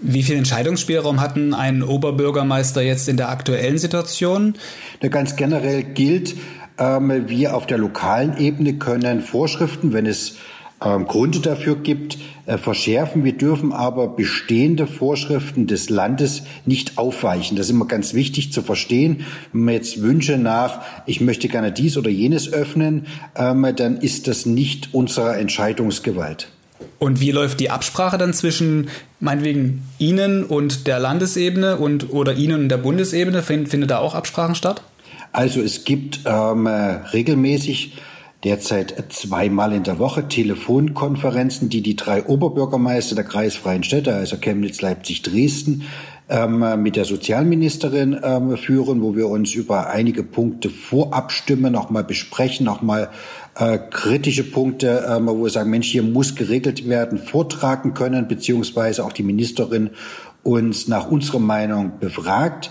Wie 0.00 0.22
viel 0.22 0.36
Entscheidungsspielraum 0.36 1.20
hatten 1.20 1.54
ein 1.54 1.82
Oberbürgermeister 1.82 2.82
jetzt 2.82 3.08
in 3.08 3.16
der 3.16 3.30
aktuellen 3.30 3.78
Situation? 3.78 4.54
Ganz 5.00 5.34
generell 5.34 5.82
gilt, 5.82 6.36
ähm, 6.78 7.28
wir 7.28 7.56
auf 7.56 7.66
der 7.66 7.78
lokalen 7.78 8.38
Ebene 8.38 8.74
können 8.74 9.22
Vorschriften, 9.22 9.92
wenn 9.92 10.06
es 10.06 10.36
ähm, 10.80 11.06
Gründe 11.06 11.40
dafür 11.40 11.74
gibt, 11.74 12.18
äh, 12.46 12.58
verschärfen. 12.58 13.24
Wir 13.24 13.32
dürfen 13.32 13.72
aber 13.72 14.06
bestehende 14.06 14.86
Vorschriften 14.86 15.66
des 15.66 15.90
Landes 15.90 16.44
nicht 16.64 16.96
aufweichen. 16.96 17.56
Das 17.56 17.66
ist 17.66 17.72
immer 17.72 17.86
ganz 17.86 18.14
wichtig 18.14 18.52
zu 18.52 18.62
verstehen. 18.62 19.24
Wenn 19.52 19.64
man 19.64 19.74
jetzt 19.74 20.00
Wünsche 20.00 20.38
nach, 20.38 20.80
ich 21.06 21.20
möchte 21.20 21.48
gerne 21.48 21.72
dies 21.72 21.96
oder 21.96 22.10
jenes 22.10 22.52
öffnen, 22.52 23.06
ähm, 23.34 23.66
dann 23.74 23.96
ist 23.96 24.28
das 24.28 24.46
nicht 24.46 24.90
unsere 24.94 25.34
Entscheidungsgewalt. 25.36 26.52
Und 26.98 27.20
wie 27.20 27.30
läuft 27.30 27.60
die 27.60 27.70
Absprache 27.70 28.18
dann 28.18 28.32
zwischen 28.32 28.88
meinetwegen 29.20 29.82
Ihnen 29.98 30.44
und 30.44 30.86
der 30.86 30.98
Landesebene 30.98 31.76
und 31.76 32.12
oder 32.12 32.34
Ihnen 32.34 32.62
und 32.62 32.68
der 32.68 32.78
Bundesebene? 32.78 33.42
Findet 33.42 33.90
da 33.90 33.98
auch 33.98 34.14
Absprachen 34.14 34.54
statt? 34.54 34.82
Also 35.32 35.60
es 35.60 35.84
gibt 35.84 36.20
ähm, 36.24 36.66
regelmäßig 36.66 37.98
derzeit 38.44 38.94
zweimal 39.10 39.72
in 39.72 39.82
der 39.82 39.98
Woche 39.98 40.28
Telefonkonferenzen, 40.28 41.68
die 41.68 41.82
die 41.82 41.96
drei 41.96 42.24
Oberbürgermeister 42.24 43.14
der 43.14 43.24
kreisfreien 43.24 43.82
Städte, 43.82 44.14
also 44.14 44.36
Chemnitz, 44.36 44.80
Leipzig, 44.80 45.22
Dresden, 45.22 45.82
ähm, 46.28 46.82
mit 46.82 46.96
der 46.96 47.04
Sozialministerin 47.04 48.18
ähm, 48.22 48.56
führen, 48.56 49.02
wo 49.02 49.16
wir 49.16 49.28
uns 49.28 49.54
über 49.54 49.88
einige 49.88 50.22
Punkte 50.22 50.70
vorabstimmen, 50.70 51.72
nochmal 51.72 52.04
besprechen, 52.04 52.64
nochmal 52.64 53.08
äh, 53.58 53.78
kritische 53.78 54.44
Punkte, 54.44 55.06
ähm, 55.08 55.26
wo 55.26 55.44
wir 55.44 55.50
sagen, 55.50 55.70
Mensch, 55.70 55.88
hier 55.88 56.02
muss 56.02 56.34
geregelt 56.34 56.88
werden, 56.88 57.18
vortragen 57.18 57.94
können, 57.94 58.28
beziehungsweise 58.28 59.04
auch 59.04 59.12
die 59.12 59.24
Ministerin 59.24 59.90
uns 60.42 60.88
nach 60.88 61.10
unserer 61.10 61.40
Meinung 61.40 61.98
befragt. 61.98 62.70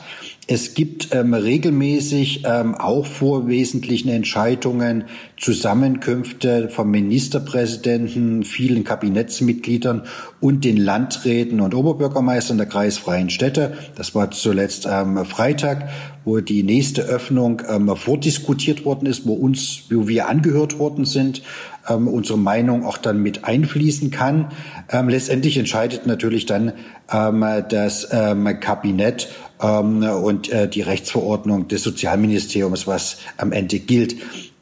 Es 0.50 0.74
gibt 0.74 1.14
ähm, 1.14 1.34
regelmäßig 1.34 2.44
ähm, 2.46 2.74
auch 2.76 3.06
vor 3.06 3.50
wesentlichen 3.50 4.08
Entscheidungen 4.08 5.04
Zusammenkünfte 5.36 6.70
vom 6.70 6.90
Ministerpräsidenten, 6.90 8.46
vielen 8.46 8.86
Kabinettsmitgliedern 8.86 10.04
und 10.40 10.64
den 10.64 10.78
Landräten 10.78 11.60
und 11.60 11.76
Oberbürgermeistern 11.76 12.56
der 12.56 12.66
kreisfreien 12.66 13.30
Städte. 13.30 13.78
Das 13.96 14.16
war 14.16 14.32
zuletzt 14.32 14.88
am 14.88 15.18
ähm, 15.18 15.26
Freitag, 15.26 15.90
wo 16.24 16.40
die 16.40 16.64
nächste 16.64 17.02
Öffnung 17.02 17.62
ähm, 17.68 17.94
vordiskutiert 17.98 18.86
worden 18.86 19.06
ist, 19.06 19.28
wo 19.28 19.34
uns, 19.34 19.84
wo 19.92 20.08
wir 20.08 20.30
angehört 20.30 20.80
worden 20.80 21.04
sind, 21.04 21.42
ähm, 21.90 22.08
unsere 22.08 22.40
Meinung 22.40 22.86
auch 22.86 22.98
dann 22.98 23.22
mit 23.22 23.44
einfließen 23.44 24.12
kann. 24.12 24.54
Ähm, 24.90 25.10
letztendlich 25.10 25.58
entscheidet 25.58 26.08
natürlich 26.08 26.46
dann 26.46 26.72
das 27.10 28.10
Kabinett 28.60 29.30
und 29.60 30.50
äh, 30.50 30.68
die 30.70 30.82
Rechtsverordnung 30.82 31.68
des 31.68 31.84
Sozialministeriums, 31.84 32.86
was 32.88 33.18
am 33.38 33.52
Ende 33.52 33.80
gilt. 33.80 34.16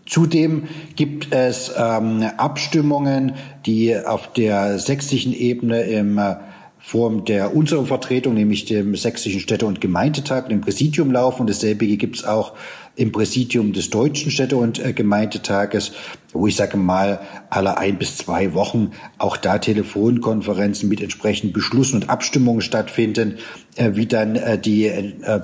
Zudem 0.06 0.68
gibt 0.96 1.34
es 1.34 1.72
ähm, 1.76 2.24
Abstimmungen, 2.38 3.34
die 3.66 3.98
auf 3.98 4.32
der 4.34 4.78
sächsischen 4.78 5.34
Ebene 5.34 5.82
im 5.82 6.18
äh, 6.20 6.36
Form 6.78 7.26
der 7.26 7.56
unserer 7.56 7.88
Vertretung, 7.88 8.36
nämlich 8.36 8.66
dem 8.66 8.96
sächsischen 8.96 9.40
Städte- 9.40 9.66
und 9.66 9.82
Gemeindetag, 9.82 10.50
dem 10.50 10.62
Präsidium 10.62 11.12
laufen. 11.12 11.42
Und 11.42 11.50
dasselbe 11.50 11.88
gibt 11.88 12.18
es 12.18 12.26
auch 12.26 12.54
im 12.96 13.12
Präsidium 13.12 13.74
des 13.74 13.90
Deutschen 13.90 14.30
Städte- 14.30 14.58
und 14.58 14.78
äh, 14.78 14.94
Gemeindetages, 14.94 15.94
wo 16.32 16.46
ich 16.46 16.56
sage 16.56 16.78
mal 16.78 17.22
alle 17.50 17.80
ein 17.80 17.98
bis 17.98 18.18
zwei 18.18 18.54
Wochen 18.54 18.92
auch 19.18 19.36
da 19.36 19.58
Telefonkonferenzen 19.58 20.88
mit 20.88 21.02
entsprechenden 21.02 21.54
Beschlüssen 21.54 22.04
und 22.04 22.10
Abstimmungen 22.12 22.62
stattfinden, 22.62 23.40
wie 23.78 24.06
dann 24.06 24.36
äh, 24.36 24.58
die 24.58 24.90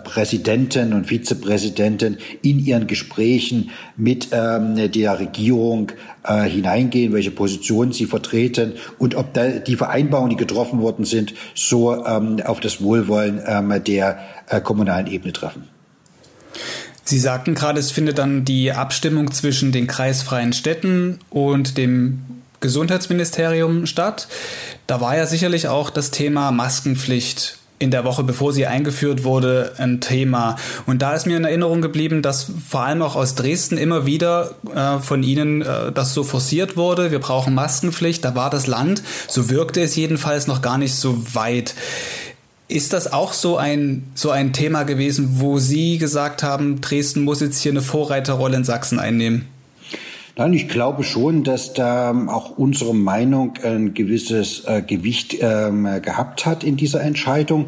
Präsidenten 0.03 0.93
und 0.93 1.07
Vizepräsidenten 1.07 2.17
in 2.41 2.59
ihren 2.59 2.87
Gesprächen 2.87 3.71
mit 3.97 4.29
ähm, 4.31 4.91
der 4.91 5.19
Regierung 5.19 5.91
hineingehen, 6.23 7.13
welche 7.13 7.31
Positionen 7.31 7.93
sie 7.93 8.05
vertreten 8.05 8.73
und 8.99 9.15
ob 9.15 9.33
da 9.33 9.47
die 9.47 9.75
Vereinbarungen, 9.75 10.29
die 10.29 10.35
getroffen 10.35 10.79
worden 10.79 11.03
sind, 11.03 11.33
so 11.55 12.05
ähm, 12.05 12.39
auf 12.45 12.59
das 12.59 12.79
Wohlwollen 12.79 13.41
ähm, 13.43 13.83
der 13.83 14.19
kommunalen 14.63 15.07
Ebene 15.07 15.33
treffen. 15.33 15.63
Sie 17.03 17.19
sagten 17.19 17.55
gerade, 17.55 17.79
es 17.79 17.91
findet 17.91 18.19
dann 18.19 18.45
die 18.45 18.71
Abstimmung 18.71 19.31
zwischen 19.31 19.71
den 19.71 19.87
kreisfreien 19.87 20.53
Städten 20.53 21.19
und 21.29 21.77
dem 21.77 22.21
Gesundheitsministerium 22.59 23.85
statt. 23.87 24.27
Da 24.87 25.01
war 25.01 25.17
ja 25.17 25.25
sicherlich 25.25 25.67
auch 25.67 25.89
das 25.89 26.11
Thema 26.11 26.51
Maskenpflicht 26.51 27.57
in 27.81 27.89
der 27.89 28.03
Woche, 28.03 28.23
bevor 28.23 28.53
sie 28.53 28.67
eingeführt 28.67 29.23
wurde, 29.23 29.73
ein 29.77 30.01
Thema. 30.01 30.55
Und 30.85 31.01
da 31.01 31.13
ist 31.13 31.25
mir 31.25 31.35
in 31.35 31.43
Erinnerung 31.43 31.81
geblieben, 31.81 32.21
dass 32.21 32.51
vor 32.69 32.81
allem 32.81 33.01
auch 33.01 33.15
aus 33.15 33.33
Dresden 33.33 33.77
immer 33.77 34.05
wieder 34.05 34.51
äh, 34.73 34.99
von 34.99 35.23
Ihnen 35.23 35.63
äh, 35.63 35.91
das 35.91 36.13
so 36.13 36.23
forciert 36.23 36.77
wurde. 36.77 37.11
Wir 37.11 37.19
brauchen 37.19 37.55
Maskenpflicht. 37.55 38.23
Da 38.23 38.35
war 38.35 38.51
das 38.51 38.67
Land, 38.67 39.01
so 39.27 39.49
wirkte 39.49 39.81
es 39.81 39.95
jedenfalls 39.95 40.45
noch 40.45 40.61
gar 40.61 40.77
nicht 40.77 40.93
so 40.93 41.17
weit. 41.33 41.73
Ist 42.67 42.93
das 42.93 43.11
auch 43.11 43.33
so 43.33 43.57
ein, 43.57 44.11
so 44.13 44.29
ein 44.29 44.53
Thema 44.53 44.83
gewesen, 44.83 45.41
wo 45.41 45.57
Sie 45.57 45.97
gesagt 45.97 46.43
haben, 46.43 46.81
Dresden 46.81 47.23
muss 47.23 47.41
jetzt 47.41 47.61
hier 47.61 47.71
eine 47.71 47.81
Vorreiterrolle 47.81 48.57
in 48.57 48.63
Sachsen 48.63 48.99
einnehmen? 48.99 49.47
Nein, 50.37 50.53
ich 50.53 50.69
glaube 50.69 51.03
schon, 51.03 51.43
dass 51.43 51.73
da 51.73 52.11
auch 52.27 52.57
unsere 52.57 52.95
Meinung 52.95 53.53
ein 53.63 53.93
gewisses 53.93 54.63
äh, 54.65 54.81
Gewicht 54.81 55.37
ähm, 55.41 55.87
gehabt 56.01 56.45
hat 56.45 56.63
in 56.63 56.77
dieser 56.77 57.01
Entscheidung. 57.01 57.65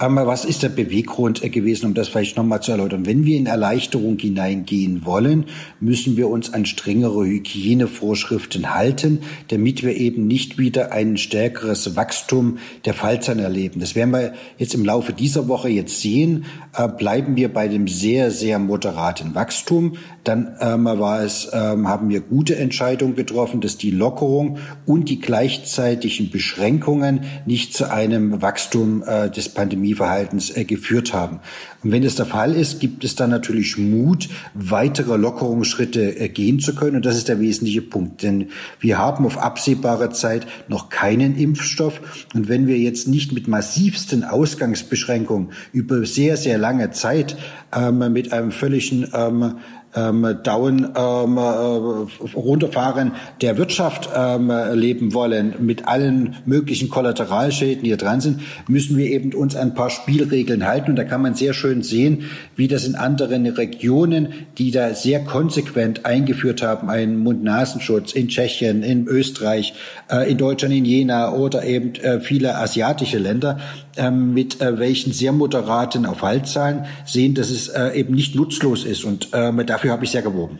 Aber 0.00 0.26
was 0.26 0.46
ist 0.46 0.62
der 0.62 0.70
Beweggrund 0.70 1.44
äh, 1.44 1.50
gewesen, 1.50 1.84
um 1.84 1.92
das 1.92 2.08
vielleicht 2.08 2.38
nochmal 2.38 2.62
zu 2.62 2.70
erläutern? 2.72 3.04
Wenn 3.04 3.26
wir 3.26 3.36
in 3.36 3.44
Erleichterung 3.44 4.18
hineingehen 4.18 5.04
wollen, 5.04 5.44
müssen 5.78 6.16
wir 6.16 6.30
uns 6.30 6.54
an 6.54 6.64
strengere 6.64 7.26
Hygienevorschriften 7.26 8.74
halten, 8.74 9.18
damit 9.48 9.82
wir 9.82 9.94
eben 9.94 10.26
nicht 10.26 10.56
wieder 10.56 10.92
ein 10.92 11.18
stärkeres 11.18 11.96
Wachstum 11.96 12.56
der 12.86 12.94
Fallzahlen 12.94 13.40
erleben. 13.40 13.80
Das 13.80 13.94
werden 13.94 14.12
wir 14.12 14.32
jetzt 14.56 14.74
im 14.74 14.86
Laufe 14.86 15.12
dieser 15.12 15.48
Woche 15.48 15.68
jetzt 15.68 16.00
sehen. 16.00 16.46
Äh, 16.74 16.88
bleiben 16.88 17.36
wir 17.36 17.52
bei 17.52 17.68
dem 17.68 17.86
sehr, 17.86 18.30
sehr 18.30 18.58
moderaten 18.58 19.34
Wachstum. 19.34 19.98
Dann 20.24 20.56
ähm, 20.60 20.86
war 20.86 21.22
es, 21.22 21.50
ähm, 21.52 21.88
haben 21.88 22.08
wir 22.08 22.20
gute 22.20 22.56
Entscheidungen 22.56 23.16
getroffen, 23.16 23.60
dass 23.60 23.76
die 23.76 23.90
Lockerung 23.90 24.56
und 24.86 25.10
die 25.10 25.20
gleichzeitigen 25.20 26.30
Beschränkungen 26.30 27.24
nicht 27.44 27.74
zu 27.74 27.90
einem 27.90 28.40
Wachstum 28.40 29.02
äh, 29.06 29.28
des 29.30 29.50
Pandemie 29.50 29.89
Pandemieverhaltens 29.94 30.56
äh, 30.56 30.64
geführt 30.64 31.12
haben. 31.12 31.40
Und 31.82 31.92
wenn 31.92 32.02
das 32.02 32.14
der 32.14 32.26
Fall 32.26 32.54
ist, 32.54 32.80
gibt 32.80 33.04
es 33.04 33.14
dann 33.14 33.30
natürlich 33.30 33.78
Mut, 33.78 34.28
weitere 34.54 35.16
Lockerungsschritte 35.16 36.18
äh, 36.18 36.28
gehen 36.28 36.60
zu 36.60 36.74
können. 36.74 36.96
Und 36.96 37.06
das 37.06 37.16
ist 37.16 37.28
der 37.28 37.40
wesentliche 37.40 37.82
Punkt. 37.82 38.22
Denn 38.22 38.48
wir 38.78 38.98
haben 38.98 39.24
auf 39.26 39.38
absehbare 39.38 40.10
Zeit 40.10 40.46
noch 40.68 40.88
keinen 40.88 41.36
Impfstoff. 41.36 42.26
Und 42.34 42.48
wenn 42.48 42.66
wir 42.66 42.78
jetzt 42.78 43.08
nicht 43.08 43.32
mit 43.32 43.48
massivsten 43.48 44.24
Ausgangsbeschränkungen 44.24 45.52
über 45.72 46.04
sehr, 46.04 46.36
sehr 46.36 46.58
lange 46.58 46.90
Zeit 46.90 47.36
ähm, 47.74 48.12
mit 48.12 48.32
einem 48.32 48.52
völligen 48.52 49.08
ähm, 49.14 49.56
ähm, 49.94 50.38
Down 50.42 50.88
ähm, 50.96 51.36
äh, 51.36 52.34
runterfahren 52.34 53.12
der 53.40 53.58
Wirtschaft 53.58 54.08
ähm, 54.14 54.52
leben 54.74 55.14
wollen, 55.14 55.54
mit 55.60 55.88
allen 55.88 56.36
möglichen 56.44 56.88
Kollateralschäden, 56.88 57.82
die 57.82 57.88
hier 57.88 57.96
dran 57.96 58.20
sind, 58.20 58.40
müssen 58.68 58.96
wir 58.96 59.06
eben 59.06 59.32
uns 59.34 59.56
ein 59.56 59.74
paar 59.74 59.90
Spielregeln 59.90 60.66
halten. 60.66 60.90
Und 60.90 60.96
da 60.96 61.04
kann 61.04 61.22
man 61.22 61.34
sehr 61.34 61.54
schön 61.54 61.82
sehen, 61.82 62.30
wie 62.56 62.68
das 62.68 62.86
in 62.86 62.94
anderen 62.94 63.46
Regionen, 63.46 64.28
die 64.58 64.70
da 64.70 64.94
sehr 64.94 65.20
konsequent 65.24 66.06
eingeführt 66.06 66.62
haben, 66.62 66.88
einen 66.88 67.18
Mund-Nasenschutz 67.18 68.12
in 68.12 68.28
Tschechien, 68.28 68.82
in 68.82 69.06
Österreich, 69.06 69.74
äh, 70.10 70.30
in 70.30 70.38
Deutschland, 70.38 70.74
in 70.74 70.84
Jena 70.84 71.32
oder 71.32 71.64
eben 71.64 71.94
äh, 71.96 72.20
viele 72.20 72.56
asiatische 72.56 73.18
Länder, 73.18 73.58
äh, 74.00 74.10
mit 74.10 74.60
äh, 74.60 74.78
welchen 74.78 75.12
sehr 75.12 75.32
moderaten 75.32 76.06
Aufhaltszahlen 76.06 76.86
sehen, 77.04 77.34
dass 77.34 77.50
es 77.50 77.68
äh, 77.68 77.90
eben 77.90 78.14
nicht 78.14 78.34
nutzlos 78.34 78.84
ist. 78.84 79.04
Und 79.04 79.28
äh, 79.32 79.64
dafür 79.64 79.92
habe 79.92 80.04
ich 80.04 80.10
sehr 80.10 80.22
geworben. 80.22 80.58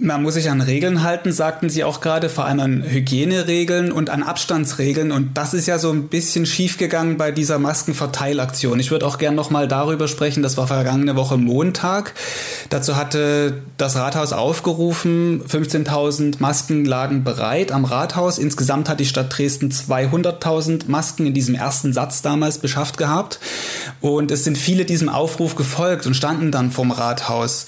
Man 0.00 0.22
muss 0.22 0.34
sich 0.34 0.48
an 0.48 0.60
Regeln 0.60 1.02
halten, 1.02 1.32
sagten 1.32 1.70
Sie 1.70 1.82
auch 1.82 2.00
gerade, 2.00 2.28
vor 2.28 2.44
allem 2.44 2.60
an 2.60 2.84
Hygieneregeln 2.84 3.90
und 3.90 4.10
an 4.10 4.22
Abstandsregeln. 4.22 5.10
Und 5.10 5.36
das 5.36 5.54
ist 5.54 5.66
ja 5.66 5.80
so 5.80 5.90
ein 5.90 6.06
bisschen 6.06 6.46
schiefgegangen 6.46 7.16
bei 7.16 7.32
dieser 7.32 7.58
Maskenverteilaktion. 7.58 8.78
Ich 8.78 8.92
würde 8.92 9.04
auch 9.04 9.18
gern 9.18 9.34
nochmal 9.34 9.66
darüber 9.66 10.06
sprechen, 10.06 10.40
das 10.40 10.56
war 10.56 10.68
vergangene 10.68 11.16
Woche 11.16 11.36
Montag. 11.36 12.14
Dazu 12.70 12.94
hatte 12.94 13.60
das 13.76 13.96
Rathaus 13.96 14.32
aufgerufen, 14.32 15.42
15.000 15.42 16.36
Masken 16.38 16.84
lagen 16.84 17.24
bereit 17.24 17.72
am 17.72 17.84
Rathaus. 17.84 18.38
Insgesamt 18.38 18.88
hat 18.88 19.00
die 19.00 19.06
Stadt 19.06 19.36
Dresden 19.36 19.72
200.000 19.72 20.82
Masken 20.86 21.26
in 21.26 21.34
diesem 21.34 21.56
ersten 21.56 21.92
Satz 21.92 22.22
damals 22.22 22.58
beschafft 22.58 22.98
gehabt. 22.98 23.40
Und 24.00 24.30
es 24.30 24.44
sind 24.44 24.58
viele 24.58 24.84
diesem 24.84 25.08
Aufruf 25.08 25.56
gefolgt 25.56 26.06
und 26.06 26.14
standen 26.14 26.52
dann 26.52 26.70
vom 26.70 26.92
Rathaus. 26.92 27.66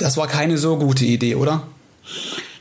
Das 0.00 0.16
war 0.16 0.26
keine 0.26 0.56
so 0.56 0.78
gute 0.78 1.04
Idee, 1.04 1.34
oder? 1.34 1.62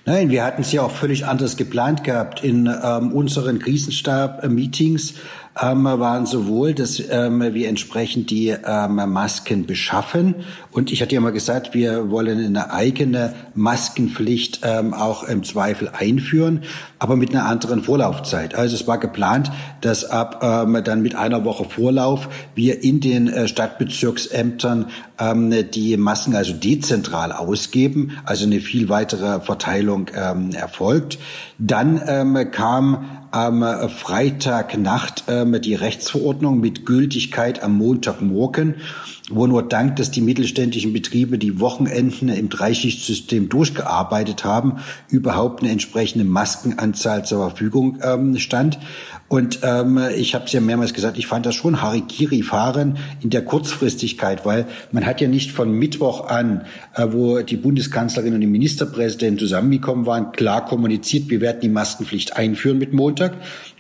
Nein, 0.06 0.30
wir 0.30 0.44
hatten 0.44 0.62
es 0.62 0.74
ja 0.74 0.82
auch 0.82 0.92
völlig 0.92 1.26
anders 1.26 1.56
geplant 1.56 2.04
gehabt. 2.04 2.44
In 2.44 2.66
ähm, 2.68 3.14
unseren 3.14 3.60
Krisenstab-Meetings 3.60 5.14
ähm, 5.62 5.84
waren 5.84 6.26
sowohl, 6.26 6.74
dass 6.74 7.02
ähm, 7.10 7.42
wir 7.54 7.68
entsprechend 7.68 8.30
die 8.30 8.50
ähm, 8.50 8.96
Masken 8.96 9.66
beschaffen. 9.66 10.36
Und 10.72 10.92
ich 10.92 11.02
hatte 11.02 11.16
ja 11.16 11.22
mal 11.22 11.32
gesagt, 11.32 11.74
wir 11.74 12.10
wollen 12.10 12.46
eine 12.46 12.72
eigene 12.72 13.34
Maskenpflicht 13.56 14.62
ähm, 14.64 14.94
auch 14.94 15.24
im 15.24 15.44
Zweifel 15.44 15.90
einführen, 15.90 16.64
aber 16.98 17.16
mit 17.16 17.32
einer 17.32 17.46
anderen 17.46 17.84
Vorlaufzeit. 17.84 18.56
Also 18.56 18.76
es 18.76 18.88
war 18.88 19.00
geplant, 19.00 19.52
dass 19.82 20.06
ab 20.06 20.42
ähm, 20.44 20.82
dann 20.84 21.02
mit 21.02 21.16
einer 21.16 21.44
Woche 21.44 21.66
Vorlauf 21.66 22.30
wir 22.56 22.84
in 22.84 23.00
den 23.00 23.28
äh, 23.28 23.48
Stadtbezirksämtern 23.48 24.88
ähm, 25.20 25.54
die 25.72 25.98
Masken 25.98 26.36
also 26.36 26.54
dezentral 26.54 27.32
ausgeben, 27.32 28.18
also 28.26 28.46
eine 28.46 28.62
viel 28.62 28.90
weitere 28.90 29.42
Verteilung 29.42 30.10
ähm, 30.16 30.52
erfolgt. 30.52 31.20
Dann 31.60 32.02
ähm, 32.08 32.52
kam 32.52 33.06
am 33.32 33.64
Freitagnacht 33.90 35.26
ähm, 35.28 35.62
die 35.62 35.76
Rechtsverordnung 35.76 36.60
mit 36.60 36.86
Gültigkeit 36.86 37.62
am 37.62 37.78
Montagmorgen, 37.78 38.76
wo 39.30 39.46
nur 39.46 39.62
dank, 39.62 39.98
dass 39.98 40.10
die 40.10 40.22
mittelständischen 40.22 40.94
Betriebe 40.94 41.38
die 41.38 41.60
Wochenenden 41.60 42.30
im 42.30 42.50
Dreischichtsystem 42.50 43.50
durchgearbeitet 43.50 44.46
haben, 44.46 44.78
überhaupt 45.10 45.62
eine 45.62 45.72
entsprechende 45.72 46.26
Maskenanzahl 46.26 47.26
zur 47.26 47.50
Verfügung 47.50 48.00
ähm, 48.02 48.38
stand. 48.38 48.80
Und 49.30 49.60
ähm, 49.62 50.00
ich 50.18 50.34
habe 50.34 50.46
es 50.46 50.54
ja 50.54 50.60
mehrmals 50.60 50.96
gesagt, 50.96 51.20
ich 51.20 51.28
fand 51.28 51.46
das 51.46 51.54
schon 51.54 51.84
Harikiri-Fahren 51.84 52.98
in 53.22 53.30
der 53.30 53.46
Kurzfristigkeit, 53.46 54.44
weil 54.44 54.66
man 54.92 55.06
hat 55.06 55.22
ja 55.22 55.28
nicht 55.28 55.52
von 55.52 55.72
Mittwoch 55.72 56.28
an, 56.28 56.66
äh, 56.96 57.06
wo 57.12 57.40
die 57.42 57.56
Bundeskanzlerin 57.56 58.34
und 58.34 58.42
die 58.42 58.48
Ministerpräsidenten 58.48 59.38
zusammengekommen 59.38 60.08
waren, 60.08 60.32
klar 60.32 60.66
kommuniziert, 60.66 61.30
wir 61.30 61.42
werden 61.42 61.60
die 61.62 61.70
Maskenpflicht 61.70 62.38
einführen 62.38 62.80
mit 62.80 62.92
Montag, 62.92 63.34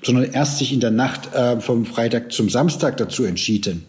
sondern 0.03 0.25
erst 0.25 0.59
sich 0.59 0.71
in 0.71 0.81
der 0.81 0.91
Nacht 0.91 1.33
äh, 1.33 1.59
vom 1.59 1.87
Freitag 1.87 2.31
zum 2.31 2.49
Samstag 2.49 2.97
dazu 2.97 3.23
entschieden, 3.23 3.85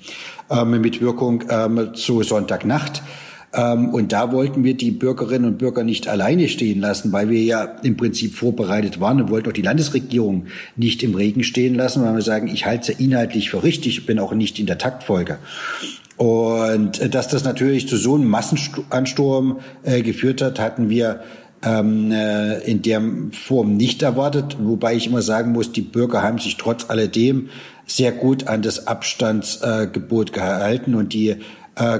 ähm, 0.51 0.81
mit 0.81 1.03
Wirkung 1.03 1.45
ähm, 1.51 1.91
zu 1.95 2.23
Sonntagnacht. 2.23 3.03
Ähm, 3.53 3.89
und 3.89 4.13
da 4.13 4.33
wollten 4.33 4.63
wir 4.63 4.75
die 4.75 4.93
Bürgerinnen 4.93 5.45
und 5.47 5.59
Bürger 5.59 5.83
nicht 5.83 6.09
alleine 6.09 6.49
stehen 6.49 6.81
lassen, 6.81 7.13
weil 7.13 7.31
wir 7.31 7.43
ja 7.43 7.65
im 7.83 7.97
Prinzip 7.97 8.35
vorbereitet 8.35 9.01
waren 9.01 9.21
und 9.21 9.31
wollten 9.31 9.49
auch 9.49 9.55
die 9.55 9.63
Landesregierung 9.63 10.47
nicht 10.77 11.03
im 11.03 11.15
Regen 11.15 11.43
stehen 11.43 11.75
lassen, 11.75 12.05
weil 12.05 12.15
wir 12.15 12.23
sagen, 12.23 12.49
ich 12.49 12.67
halte 12.67 12.93
es 12.93 13.01
inhaltlich 13.01 13.51
für 13.51 13.63
richtig, 13.63 14.07
bin 14.07 14.19
auch 14.19 14.33
nicht 14.33 14.59
in 14.59 14.67
der 14.67 14.79
Taktfolge. 14.79 15.39
Und 16.17 17.01
äh, 17.01 17.09
dass 17.09 17.29
das 17.29 17.45
natürlich 17.45 17.89
zu 17.89 17.97
so 17.97 18.15
einem 18.15 18.29
Massenansturm 18.29 19.61
äh, 19.83 20.03
geführt 20.03 20.43
hat, 20.43 20.61
hatten 20.61 20.89
wir 20.89 21.21
ähm, 21.63 22.11
äh, 22.13 22.59
in 22.61 22.83
der 22.83 23.03
Form 23.33 23.77
nicht 23.77 24.03
erwartet, 24.03 24.57
wobei 24.61 24.95
ich 24.95 25.07
immer 25.07 25.23
sagen 25.23 25.53
muss, 25.53 25.73
die 25.73 25.83
Bürger 25.83 26.23
haben 26.23 26.39
sich 26.39 26.57
trotz 26.57 26.89
alledem 26.89 27.49
sehr 27.87 28.13
gut 28.13 28.47
an 28.47 28.63
das 28.63 28.87
Abstandsgebot 28.87 30.31
äh, 30.31 30.33
gehalten 30.33 30.95
und 30.95 31.13
die 31.13 31.37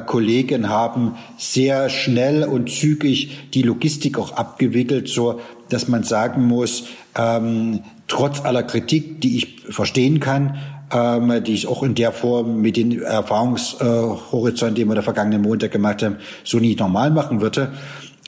Kollegen 0.07 0.69
haben 0.69 1.17
sehr 1.39 1.89
schnell 1.89 2.45
und 2.45 2.71
zügig 2.71 3.51
die 3.55 3.63
Logistik 3.63 4.19
auch 4.19 4.33
abgewickelt, 4.33 5.09
so 5.09 5.41
dass 5.71 5.89
man 5.89 6.03
sagen 6.03 6.47
muss, 6.47 6.85
ähm, 7.17 7.81
trotz 8.09 8.41
aller 8.41 8.63
Kritik, 8.63 9.21
die 9.21 9.37
ich 9.37 9.63
verstehen 9.71 10.21
kann, 10.21 10.59
ähm, 10.93 11.43
die 11.45 11.55
ich 11.55 11.67
auch 11.67 11.83
in 11.83 11.95
der 11.95 12.13
Form 12.13 12.61
mit 12.61 12.77
den 12.77 13.01
Erfahrungshorizont, 13.01 14.77
den 14.77 14.89
wir 14.89 14.95
der 14.95 15.05
vergangenen 15.05 15.43
Montag 15.43 15.71
gemacht 15.71 16.03
haben, 16.03 16.17
so 16.45 16.59
nie 16.59 16.75
normal 16.75 17.11
machen 17.11 17.41
würde, 17.41 17.73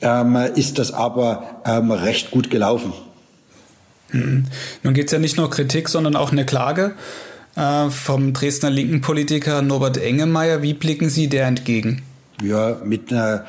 ähm, 0.01 0.37
ist 0.55 0.79
das 0.79 0.91
aber 0.91 1.61
ähm, 1.65 1.91
recht 1.91 2.31
gut 2.31 2.49
gelaufen. 2.49 2.93
Hm. 4.09 4.45
Nun 4.83 4.93
geht 4.93 5.07
es 5.07 5.11
ja 5.11 5.19
nicht 5.19 5.37
nur 5.37 5.49
Kritik, 5.49 5.89
sondern 5.89 6.15
auch 6.15 6.31
eine 6.31 6.45
Klage 6.45 6.93
äh, 7.55 7.89
vom 7.89 8.33
Dresdner 8.33 8.69
linken 8.69 9.01
Politiker 9.01 9.61
Norbert 9.61 9.97
Engemeyer. 9.97 10.61
Wie 10.61 10.73
blicken 10.73 11.09
Sie 11.09 11.27
der 11.27 11.47
entgegen? 11.47 12.03
Ja, 12.41 12.77
mit 12.83 13.11
einer 13.11 13.45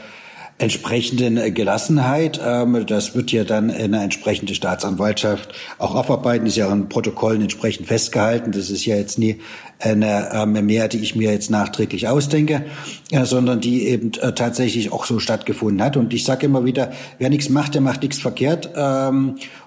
entsprechenden 0.59 1.53
Gelassenheit. 1.53 2.41
Ähm, 2.45 2.87
das 2.87 3.15
wird 3.15 3.33
ja 3.33 3.45
dann 3.45 3.71
eine 3.71 4.03
entsprechende 4.03 4.55
Staatsanwaltschaft 4.55 5.53
auch 5.79 5.95
aufarbeiten. 5.95 6.47
Ist 6.47 6.57
ja 6.57 6.73
in 6.73 6.89
Protokollen 6.89 7.43
entsprechend 7.43 7.89
festgehalten. 7.89 8.53
Das 8.53 8.71
ist 8.71 8.87
ja 8.87 8.97
jetzt 8.97 9.19
nie 9.19 9.41
eine 9.81 10.31
ähm, 10.33 10.53
mehr, 10.65 10.87
die 10.89 10.99
ich 10.99 11.17
mir 11.17 11.33
jetzt 11.33 11.51
nachträglich 11.51 12.07
ausdenke, 12.07 12.65
äh, 13.11 13.25
sondern 13.25 13.61
die 13.61 13.89
eben 13.89 14.13
äh, 14.21 14.33
tatsächlich 14.33 14.93
auch 14.93 15.07
so 15.07 15.19
stattgefunden 15.19 15.83
hat. 15.83 15.97
Und 15.97 16.15
ich 16.15 16.25
sage 16.25 16.47
immer 16.47 16.65
wieder, 16.65 16.93
wer 17.19 17.31
nichts 17.31 17.49
macht, 17.49 17.75
der 17.75 17.81
macht 17.81 18.03
nichts 18.03 18.19
verkehrt. 18.19 18.71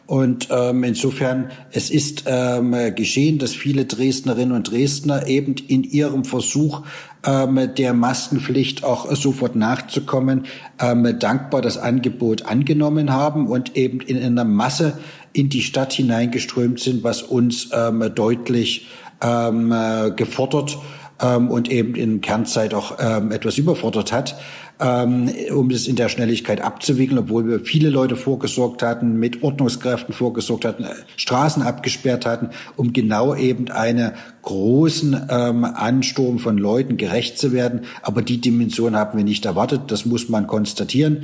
Und 0.08 0.48
ähm, 0.52 0.86
insofern, 0.86 1.52
es 1.72 1.90
ist 1.90 2.24
ähm, 2.28 2.74
geschehen, 2.96 3.40
dass 3.40 3.52
viele 3.52 3.84
Dresdnerinnen 3.84 4.56
und 4.56 4.72
Dresdner 4.72 5.28
eben 5.28 5.56
in 5.68 5.84
ihrem 5.84 6.24
Versuch 6.24 6.84
ähm, 7.26 7.70
der 7.78 7.94
Maskenpflicht 7.94 8.86
auch 8.86 9.14
sofort 9.16 9.58
nachzukommen, 9.58 10.46
ähm, 10.80 11.20
dankbar 11.20 11.62
das 11.62 11.78
Angebot 11.78 12.46
angenommen 12.46 13.12
haben 13.12 13.48
und 13.48 13.76
eben 13.76 14.00
in 14.00 14.24
einer 14.24 14.46
Masse 14.46 14.98
in 15.34 15.50
die 15.50 15.62
Stadt 15.62 15.92
hineingeströmt 15.92 16.80
sind, 16.80 17.04
was 17.04 17.22
uns 17.22 17.70
ähm, 17.74 18.10
deutlich 18.16 18.88
ähm, 19.22 19.74
äh, 19.74 20.12
gefordert 20.12 20.78
ähm, 21.22 21.50
und 21.50 21.70
eben 21.70 21.96
in 21.96 22.22
Kernzeit 22.22 22.74
auch 22.74 22.98
ähm, 23.00 23.34
etwas 23.34 23.58
überfordert 23.58 24.14
hat 24.14 24.38
ähm, 24.80 25.30
um 25.56 25.70
das 25.70 25.88
in 25.88 25.96
der 25.96 26.10
Schnelligkeit 26.10 26.62
abzuwickeln, 26.62 27.18
obwohl 27.20 27.48
wir 27.48 27.60
viele 27.62 27.90
Leute 27.90 28.16
vorgesorgt 28.16 28.84
hatten, 28.84 29.20
mit 29.20 29.42
Ordnungskräften 29.42 30.14
vorgesorgt 30.14 30.66
hatten, 30.66 30.84
äh, 30.84 30.94
Straßen 31.16 31.64
abgesperrt 31.64 32.26
hatten, 32.26 32.50
um 32.76 32.94
genau 32.94 33.36
eben 33.36 33.70
einen 33.70 34.12
großen 34.44 35.28
ähm, 35.30 35.66
Ansturm 35.66 36.40
von 36.40 36.58
Leuten 36.58 36.98
gerecht 36.98 37.40
zu 37.40 37.52
werden. 37.52 37.82
Aber 38.02 38.22
die 38.22 38.40
Dimension 38.40 38.96
haben 38.96 39.18
wir 39.18 39.24
nicht 39.24 39.46
erwartet. 39.46 39.82
Das 39.88 40.06
muss 40.06 40.30
man 40.30 40.48
konstatieren. 40.48 41.24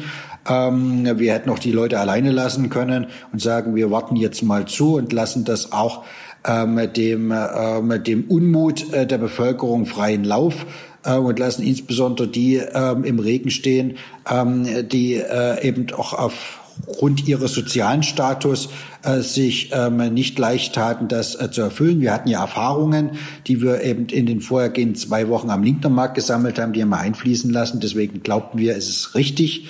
Ähm, 0.49 1.07
wir 1.19 1.33
hätten 1.33 1.49
auch 1.49 1.59
die 1.59 1.71
Leute 1.71 1.99
alleine 1.99 2.31
lassen 2.31 2.69
können 2.69 3.07
und 3.31 3.41
sagen, 3.41 3.75
wir 3.75 3.91
warten 3.91 4.15
jetzt 4.15 4.41
mal 4.43 4.65
zu 4.65 4.95
und 4.95 5.13
lassen 5.13 5.45
das 5.45 5.71
auch 5.71 6.03
ähm, 6.45 6.79
dem, 6.95 7.31
ähm, 7.31 8.03
dem 8.03 8.25
Unmut 8.25 8.91
äh, 8.93 9.07
der 9.07 9.17
Bevölkerung 9.17 9.85
freien 9.85 10.23
Lauf 10.23 10.65
äh, 11.03 11.15
und 11.15 11.39
lassen 11.39 11.63
insbesondere 11.63 12.27
die 12.27 12.55
ähm, 12.55 13.03
im 13.03 13.19
Regen 13.19 13.49
stehen, 13.49 13.97
ähm, 14.29 14.87
die 14.89 15.15
äh, 15.15 15.65
eben 15.67 15.87
auch 15.93 16.13
aufgrund 16.13 17.27
ihres 17.27 17.53
sozialen 17.53 18.03
Status 18.03 18.69
äh, 19.03 19.19
sich 19.19 19.71
ähm, 19.73 19.97
nicht 20.13 20.37
leicht 20.39 20.75
taten, 20.75 21.07
das 21.07 21.35
äh, 21.35 21.51
zu 21.51 21.61
erfüllen. 21.61 22.01
Wir 22.01 22.13
hatten 22.13 22.29
ja 22.29 22.41
Erfahrungen, 22.41 23.11
die 23.47 23.61
wir 23.61 23.83
eben 23.83 24.07
in 24.07 24.25
den 24.25 24.41
vorhergehenden 24.41 24.95
zwei 24.95 25.27
Wochen 25.29 25.49
am 25.49 25.63
Lindnermarkt 25.63 26.15
gesammelt 26.15 26.59
haben, 26.59 26.73
die 26.73 26.81
haben 26.81 26.89
wir 26.89 26.99
einfließen 26.99 27.51
lassen. 27.51 27.79
Deswegen 27.79 28.23
glaubten 28.23 28.57
wir, 28.57 28.75
es 28.75 28.89
ist 28.89 29.15
richtig, 29.15 29.67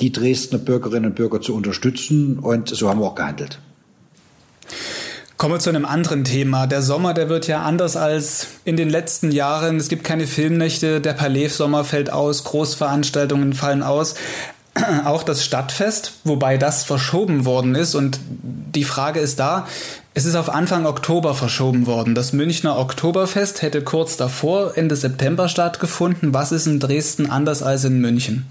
die 0.00 0.12
Dresdner 0.12 0.58
Bürgerinnen 0.58 1.06
und 1.06 1.14
Bürger 1.14 1.40
zu 1.40 1.54
unterstützen 1.54 2.38
und 2.38 2.68
so 2.68 2.88
haben 2.88 3.00
wir 3.00 3.06
auch 3.06 3.14
gehandelt. 3.14 3.58
Kommen 5.36 5.54
wir 5.54 5.58
zu 5.58 5.70
einem 5.70 5.84
anderen 5.84 6.22
Thema. 6.22 6.68
Der 6.68 6.80
Sommer, 6.80 7.12
der 7.12 7.28
wird 7.28 7.48
ja 7.48 7.62
anders 7.62 7.96
als 7.96 8.46
in 8.64 8.76
den 8.76 8.88
letzten 8.88 9.32
Jahren. 9.32 9.78
Es 9.78 9.88
gibt 9.88 10.04
keine 10.04 10.28
Filmnächte, 10.28 11.00
der 11.00 11.12
Palais-Sommer 11.12 11.84
fällt 11.84 12.10
aus, 12.10 12.44
Großveranstaltungen 12.44 13.52
fallen 13.52 13.82
aus. 13.82 14.14
Auch 15.04 15.24
das 15.24 15.44
Stadtfest, 15.44 16.12
wobei 16.22 16.56
das 16.56 16.84
verschoben 16.84 17.44
worden 17.44 17.74
ist. 17.74 17.96
Und 17.96 18.20
die 18.22 18.84
Frage 18.84 19.18
ist 19.18 19.40
da, 19.40 19.66
es 20.14 20.24
ist 20.24 20.36
auf 20.36 20.48
Anfang 20.48 20.86
Oktober 20.86 21.34
verschoben 21.34 21.86
worden. 21.86 22.14
Das 22.14 22.32
Münchner 22.32 22.78
Oktoberfest 22.78 23.62
hätte 23.62 23.82
kurz 23.82 24.16
davor, 24.16 24.76
Ende 24.76 24.94
September 24.94 25.48
stattgefunden. 25.48 26.32
Was 26.32 26.52
ist 26.52 26.68
in 26.68 26.78
Dresden 26.78 27.28
anders 27.28 27.64
als 27.64 27.84
in 27.84 28.00
München? 28.00 28.46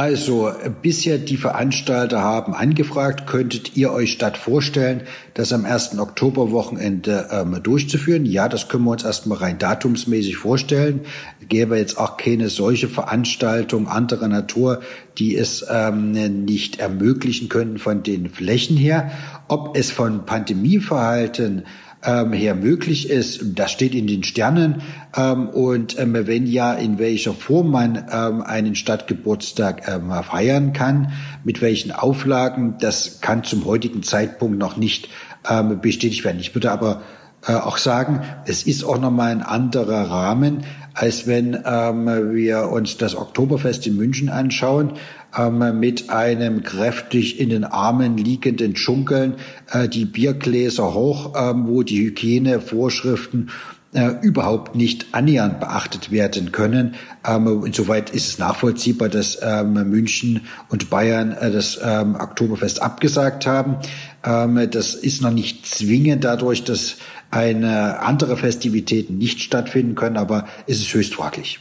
Also 0.00 0.50
bisher 0.80 1.18
die 1.18 1.36
Veranstalter 1.36 2.22
haben 2.22 2.54
angefragt, 2.54 3.26
könntet 3.26 3.76
ihr 3.76 3.92
euch 3.92 4.12
statt 4.12 4.38
vorstellen, 4.38 5.02
das 5.34 5.52
am 5.52 5.66
1. 5.66 5.98
Oktoberwochenende 5.98 7.28
ähm, 7.30 7.62
durchzuführen? 7.62 8.24
Ja, 8.24 8.48
das 8.48 8.68
können 8.68 8.84
wir 8.84 8.92
uns 8.92 9.04
erstmal 9.04 9.36
rein 9.36 9.58
datumsmäßig 9.58 10.38
vorstellen. 10.38 11.00
Gäbe 11.46 11.76
jetzt 11.76 11.98
auch 11.98 12.16
keine 12.16 12.48
solche 12.48 12.88
Veranstaltung 12.88 13.88
anderer 13.88 14.28
Natur, 14.28 14.80
die 15.18 15.36
es 15.36 15.66
ähm, 15.70 16.12
nicht 16.46 16.80
ermöglichen 16.80 17.50
könnten 17.50 17.76
von 17.76 18.02
den 18.02 18.30
Flächen 18.30 18.78
her. 18.78 19.10
Ob 19.48 19.76
es 19.76 19.90
von 19.90 20.24
Pandemieverhalten 20.24 21.64
ähm, 22.04 22.32
her 22.32 22.54
möglich 22.54 23.10
ist. 23.10 23.40
Das 23.56 23.70
steht 23.70 23.94
in 23.94 24.06
den 24.06 24.24
Sternen. 24.24 24.82
Ähm, 25.16 25.48
und 25.48 25.98
ähm, 25.98 26.14
wenn 26.14 26.46
ja, 26.46 26.72
in 26.72 26.98
welcher 26.98 27.34
Form 27.34 27.70
man 27.70 28.06
ähm, 28.12 28.42
einen 28.42 28.74
Stadtgeburtstag 28.74 29.88
ähm, 29.88 30.10
feiern 30.22 30.72
kann, 30.72 31.12
mit 31.44 31.60
welchen 31.60 31.92
Auflagen, 31.92 32.76
das 32.80 33.20
kann 33.20 33.44
zum 33.44 33.64
heutigen 33.64 34.02
Zeitpunkt 34.02 34.58
noch 34.58 34.76
nicht 34.76 35.08
ähm, 35.48 35.80
bestätigt 35.80 36.24
werden. 36.24 36.40
Ich 36.40 36.54
würde 36.54 36.70
aber 36.70 37.02
äh, 37.46 37.54
auch 37.54 37.78
sagen, 37.78 38.20
es 38.44 38.64
ist 38.64 38.84
auch 38.84 38.98
nochmal 38.98 39.30
ein 39.30 39.42
anderer 39.42 40.10
Rahmen, 40.10 40.64
als 40.94 41.26
wenn 41.26 41.58
ähm, 41.64 42.34
wir 42.34 42.68
uns 42.68 42.96
das 42.96 43.16
Oktoberfest 43.16 43.86
in 43.86 43.96
München 43.96 44.28
anschauen, 44.28 44.92
ähm, 45.36 45.78
mit 45.78 46.10
einem 46.10 46.62
kräftig 46.62 47.40
in 47.40 47.50
den 47.50 47.64
Armen 47.64 48.16
liegenden 48.16 48.74
Dschungeln, 48.74 49.34
äh, 49.70 49.88
die 49.88 50.04
Biergläser 50.04 50.92
hoch, 50.92 51.34
ähm, 51.36 51.68
wo 51.68 51.82
die 51.82 52.00
Hygienevorschriften 52.00 53.50
äh, 53.92 54.10
überhaupt 54.22 54.76
nicht 54.76 55.06
annähernd 55.12 55.58
beachtet 55.58 56.10
werden 56.10 56.52
können. 56.52 56.94
Ähm, 57.26 57.64
insoweit 57.64 58.10
ist 58.10 58.28
es 58.28 58.38
nachvollziehbar, 58.38 59.08
dass 59.08 59.38
ähm, 59.42 59.72
München 59.72 60.42
und 60.68 60.90
Bayern 60.90 61.32
äh, 61.32 61.50
das 61.50 61.78
ähm, 61.82 62.14
Oktoberfest 62.14 62.82
abgesagt 62.82 63.46
haben. 63.46 63.76
Ähm, 64.24 64.68
das 64.70 64.94
ist 64.94 65.22
noch 65.22 65.32
nicht 65.32 65.66
zwingend 65.66 66.24
dadurch, 66.24 66.62
dass 66.62 66.96
eine 67.30 68.00
andere 68.00 68.36
Festivitäten 68.36 69.18
nicht 69.18 69.40
stattfinden 69.40 69.94
können, 69.94 70.16
aber 70.16 70.46
es 70.66 70.78
ist 70.78 70.92
höchst 70.92 71.14
fraglich. 71.14 71.60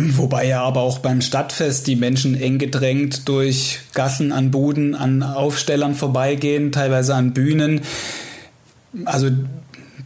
Wobei 0.00 0.46
ja 0.46 0.62
aber 0.62 0.82
auch 0.82 1.00
beim 1.00 1.20
Stadtfest 1.20 1.88
die 1.88 1.96
Menschen 1.96 2.40
eng 2.40 2.58
gedrängt 2.58 3.28
durch 3.28 3.80
Gassen 3.94 4.30
an 4.30 4.52
Buden, 4.52 4.94
an 4.94 5.24
Aufstellern 5.24 5.96
vorbeigehen, 5.96 6.70
teilweise 6.70 7.16
an 7.16 7.32
Bühnen. 7.32 7.80
Also 9.04 9.30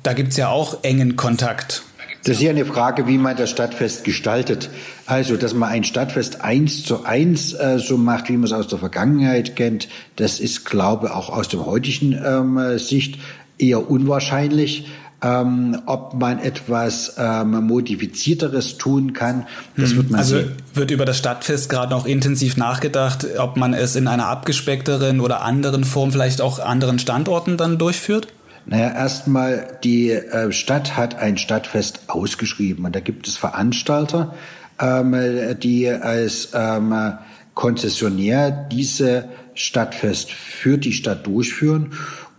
da 0.03 0.15
gibt's 0.15 0.39
ja 0.39 0.49
auch 0.49 0.83
engen 0.83 1.17
Kontakt. 1.17 1.83
Das 2.25 2.37
ist 2.37 2.43
ja 2.43 2.51
eine 2.51 2.65
Frage, 2.65 3.07
wie 3.09 3.19
man 3.19 3.37
das 3.37 3.51
Stadtfest 3.51 4.05
gestaltet. 4.05 4.71
Also, 5.07 5.37
dass 5.37 5.55
man 5.55 5.71
ein 5.71 5.83
Stadtfest 5.83 6.41
eins 6.41 6.85
zu 6.85 7.05
eins 7.05 7.53
äh, 7.53 7.81
so 7.81 7.99
macht, 7.99 8.29
wie 8.29 8.35
man 8.35 8.45
es 8.45 8.53
aus 8.53 8.69
der 8.69 8.79
Vergangenheit 8.79 9.57
kennt, 9.57 9.89
das 10.17 10.39
ist, 10.39 10.65
glaube 10.65 11.15
auch 11.17 11.31
aus 11.31 11.49
der 11.49 11.67
heutigen 11.67 12.13
ähm, 12.25 12.79
Sicht 12.79 13.19
eher 13.63 13.91
unwahrscheinlich. 13.91 14.89
Ähm, 15.25 15.81
ob 15.87 16.15
man 16.15 16.41
etwas 16.41 17.15
ähm, 17.17 17.51
modifizierteres 17.69 18.77
tun 18.77 19.13
kann, 19.13 19.47
das 19.77 19.91
hm. 19.91 19.99
wird 19.99 20.11
man 20.11 20.19
also 20.19 20.39
sehen. 20.39 20.53
wird 20.75 20.91
über 20.91 21.05
das 21.05 21.17
Stadtfest 21.17 21.69
gerade 21.69 21.93
noch 21.93 22.07
intensiv 22.07 22.57
nachgedacht, 22.57 23.25
ob 23.39 23.57
man 23.57 23.73
es 23.73 23.95
in 23.95 24.09
einer 24.09 24.27
abgespeckteren 24.27 25.21
oder 25.21 25.43
anderen 25.43 25.85
Form, 25.85 26.11
vielleicht 26.11 26.41
auch 26.41 26.59
anderen 26.59 26.99
Standorten 26.99 27.57
dann 27.57 27.79
durchführt? 27.79 28.27
Naja, 28.67 28.93
erstmal, 28.93 29.79
die 29.85 30.11
äh, 30.11 30.51
Stadt 30.53 30.97
hat 30.97 31.17
ein 31.17 31.37
Stadtfest 31.37 32.01
ausgeschrieben 32.09 32.85
und 32.85 32.97
da 32.97 33.01
gibt 33.01 33.29
es 33.29 33.37
Veranstalter, 33.37 34.35
ähm, 34.81 35.15
die 35.61 35.89
als 35.89 36.51
ähm, 36.53 37.15
Konzessionär 37.55 38.51
diese 38.51 39.29
Stadtfest 39.55 40.33
für 40.33 40.79
die 40.79 40.93
Stadt 40.93 41.27
durchführen. 41.27 41.93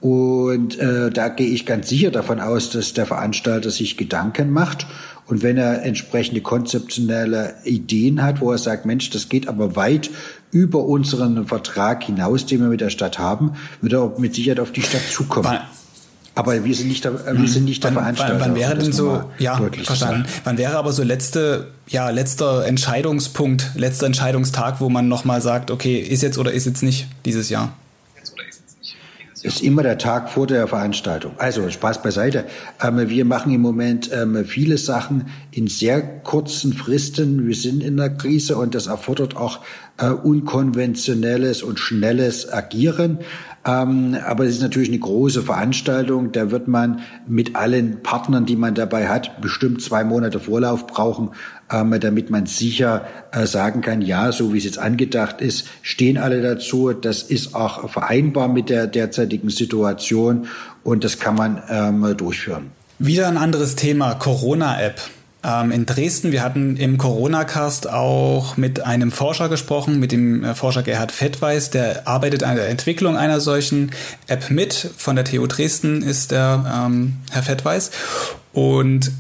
Und 0.03 0.77
äh, 0.79 1.11
da 1.11 1.29
gehe 1.29 1.47
ich 1.47 1.65
ganz 1.65 1.87
sicher 1.87 2.11
davon 2.11 2.41
aus, 2.41 2.69
dass 2.69 2.91
der 2.91 3.05
Veranstalter 3.05 3.71
sich 3.71 3.95
Gedanken 3.95 4.51
macht. 4.51 4.85
Und 5.27 5.43
wenn 5.43 5.57
er 5.57 5.83
entsprechende 5.83 6.41
konzeptionelle 6.41 7.53
Ideen 7.63 8.21
hat, 8.21 8.41
wo 8.41 8.51
er 8.51 8.57
sagt, 8.57 8.85
Mensch, 8.85 9.11
das 9.11 9.29
geht 9.29 9.47
aber 9.47 9.77
weit 9.77 10.09
über 10.51 10.83
unseren 10.83 11.47
Vertrag 11.47 12.03
hinaus, 12.03 12.45
den 12.45 12.59
wir 12.59 12.67
mit 12.67 12.81
der 12.81 12.89
Stadt 12.89 13.17
haben, 13.17 13.53
wird 13.79 13.93
er 13.93 14.11
mit 14.17 14.35
Sicherheit 14.35 14.59
auf 14.59 14.73
die 14.73 14.81
Stadt 14.81 15.03
zukommen. 15.09 15.45
Wann? 15.45 15.59
Aber 16.35 16.65
wir 16.65 16.75
sind 16.75 16.89
nicht 16.89 17.05
der, 17.05 17.37
wir 17.37 17.47
sind 17.47 17.63
nicht 17.63 17.81
der 17.81 17.95
wann, 17.95 18.03
Veranstalter. 18.03 18.39
Wann, 18.41 18.49
wann 18.49 18.55
wäre 18.57 18.75
denn 18.77 18.91
so, 18.91 19.23
ja, 19.39 19.55
verstanden. 19.83 20.25
Wann 20.43 20.57
wäre 20.57 20.75
aber 20.75 20.91
so 20.91 21.03
letzte, 21.03 21.67
ja, 21.87 22.09
letzter 22.09 22.65
Entscheidungspunkt, 22.65 23.71
letzter 23.75 24.07
Entscheidungstag, 24.07 24.81
wo 24.81 24.89
man 24.89 25.07
nochmal 25.07 25.39
sagt, 25.39 25.71
okay, 25.71 25.97
ist 25.97 26.23
jetzt 26.23 26.37
oder 26.37 26.51
ist 26.51 26.65
jetzt 26.65 26.83
nicht 26.83 27.07
dieses 27.23 27.49
Jahr? 27.49 27.71
Ist 29.43 29.61
immer 29.61 29.83
der 29.83 29.97
Tag 29.97 30.29
vor 30.29 30.47
der 30.47 30.67
Veranstaltung. 30.67 31.33
Also 31.37 31.69
Spaß 31.69 32.01
beiseite. 32.01 32.45
Ähm, 32.81 33.09
wir 33.09 33.25
machen 33.25 33.53
im 33.53 33.61
Moment 33.61 34.09
ähm, 34.13 34.45
viele 34.45 34.77
Sachen 34.77 35.27
in 35.51 35.67
sehr 35.67 36.01
kurzen 36.01 36.73
Fristen. 36.73 37.45
Wir 37.45 37.55
sind 37.55 37.83
in 37.83 37.97
der 37.97 38.09
Krise 38.09 38.57
und 38.57 38.73
das 38.73 38.87
erfordert 38.87 39.35
auch 39.35 39.59
äh, 39.97 40.07
unkonventionelles 40.07 41.61
und 41.61 41.79
schnelles 41.79 42.51
Agieren. 42.51 43.19
Ähm, 43.65 44.17
aber 44.25 44.45
es 44.45 44.55
ist 44.55 44.61
natürlich 44.61 44.89
eine 44.89 44.99
große 44.99 45.41
Veranstaltung. 45.41 46.33
Da 46.33 46.51
wird 46.51 46.67
man 46.67 46.99
mit 47.27 47.55
allen 47.55 48.03
Partnern, 48.03 48.45
die 48.45 48.57
man 48.57 48.75
dabei 48.75 49.07
hat, 49.07 49.41
bestimmt 49.41 49.81
zwei 49.81 50.03
Monate 50.03 50.39
Vorlauf 50.39 50.85
brauchen, 50.85 51.31
ähm, 51.71 51.97
damit 51.99 52.29
man 52.29 52.45
sicher 52.45 53.05
äh, 53.31 53.45
sagen 53.45 53.81
kann, 53.81 54.01
ja, 54.01 54.31
so 54.33 54.53
wie 54.53 54.57
es 54.57 54.65
jetzt 54.65 54.79
angedacht 54.79 55.39
ist, 55.39 55.67
stehen 55.81 56.17
alle 56.17 56.41
dazu. 56.41 56.91
Das 56.91 57.23
ist 57.23 57.55
auch 57.55 57.89
vereinbar 57.89 58.49
mit 58.49 58.69
der 58.69 58.87
derzeitigen 58.87 59.49
Situation 59.49 60.47
und 60.83 61.05
das 61.05 61.19
kann 61.19 61.35
man 61.35 61.63
ähm, 61.69 62.17
durchführen. 62.17 62.71
Wieder 62.99 63.27
ein 63.27 63.37
anderes 63.37 63.75
Thema, 63.75 64.15
Corona-App. 64.15 65.01
Ähm, 65.43 65.71
in 65.71 65.85
Dresden, 65.85 66.31
wir 66.31 66.41
hatten 66.41 66.77
im 66.77 66.97
Corona-Cast 66.97 67.89
auch 67.89 68.55
mit 68.55 68.85
einem 68.85 69.11
Forscher 69.11 69.49
gesprochen, 69.49 69.99
mit 69.99 70.11
dem 70.11 70.43
äh, 70.43 70.55
Forscher 70.55 70.83
Gerhard 70.83 71.11
Fettweis, 71.11 71.69
der 71.69 72.07
arbeitet 72.07 72.43
an 72.43 72.55
der 72.55 72.69
Entwicklung 72.69 73.17
einer 73.17 73.41
solchen 73.41 73.91
App 74.27 74.49
mit. 74.49 74.91
Von 74.97 75.15
der 75.15 75.25
TU 75.25 75.45
Dresden 75.47 76.01
ist 76.01 76.31
der 76.31 76.85
ähm, 76.87 77.17
Herr 77.31 77.43
Fettweis. 77.43 77.91
Und 78.53 79.11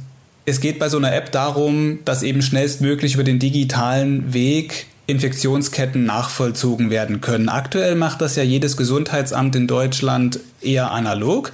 es 0.45 0.61
geht 0.61 0.79
bei 0.79 0.89
so 0.89 0.97
einer 0.97 1.13
App 1.13 1.31
darum, 1.31 1.99
dass 2.05 2.23
eben 2.23 2.41
schnellstmöglich 2.41 3.15
über 3.15 3.23
den 3.23 3.39
digitalen 3.39 4.33
Weg 4.33 4.87
Infektionsketten 5.05 6.05
nachvollzogen 6.05 6.89
werden 6.89 7.19
können. 7.19 7.49
Aktuell 7.49 7.95
macht 7.95 8.21
das 8.21 8.37
ja 8.37 8.43
jedes 8.43 8.77
Gesundheitsamt 8.77 9.55
in 9.55 9.67
Deutschland 9.67 10.39
eher 10.61 10.91
analog. 10.91 11.51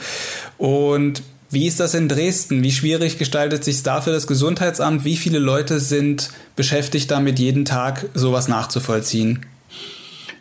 Und 0.60 1.24
wie 1.52 1.66
ist 1.66 1.80
das 1.80 1.96
in 1.96 2.08
Dresden? 2.08 2.62
Wie 2.62 2.72
schwierig 2.72 3.18
gestaltet 3.18 3.64
sich 3.64 3.82
da 3.82 4.02
für 4.02 4.12
das 4.12 4.28
Gesundheitsamt? 4.28 5.04
Wie 5.04 5.18
viele 5.18 5.40
Leute 5.40 5.80
sind 5.80 6.30
beschäftigt 6.56 7.10
damit, 7.10 7.40
jeden 7.40 7.66
Tag 7.66 8.06
sowas 8.14 8.48
nachzuvollziehen? 8.48 9.46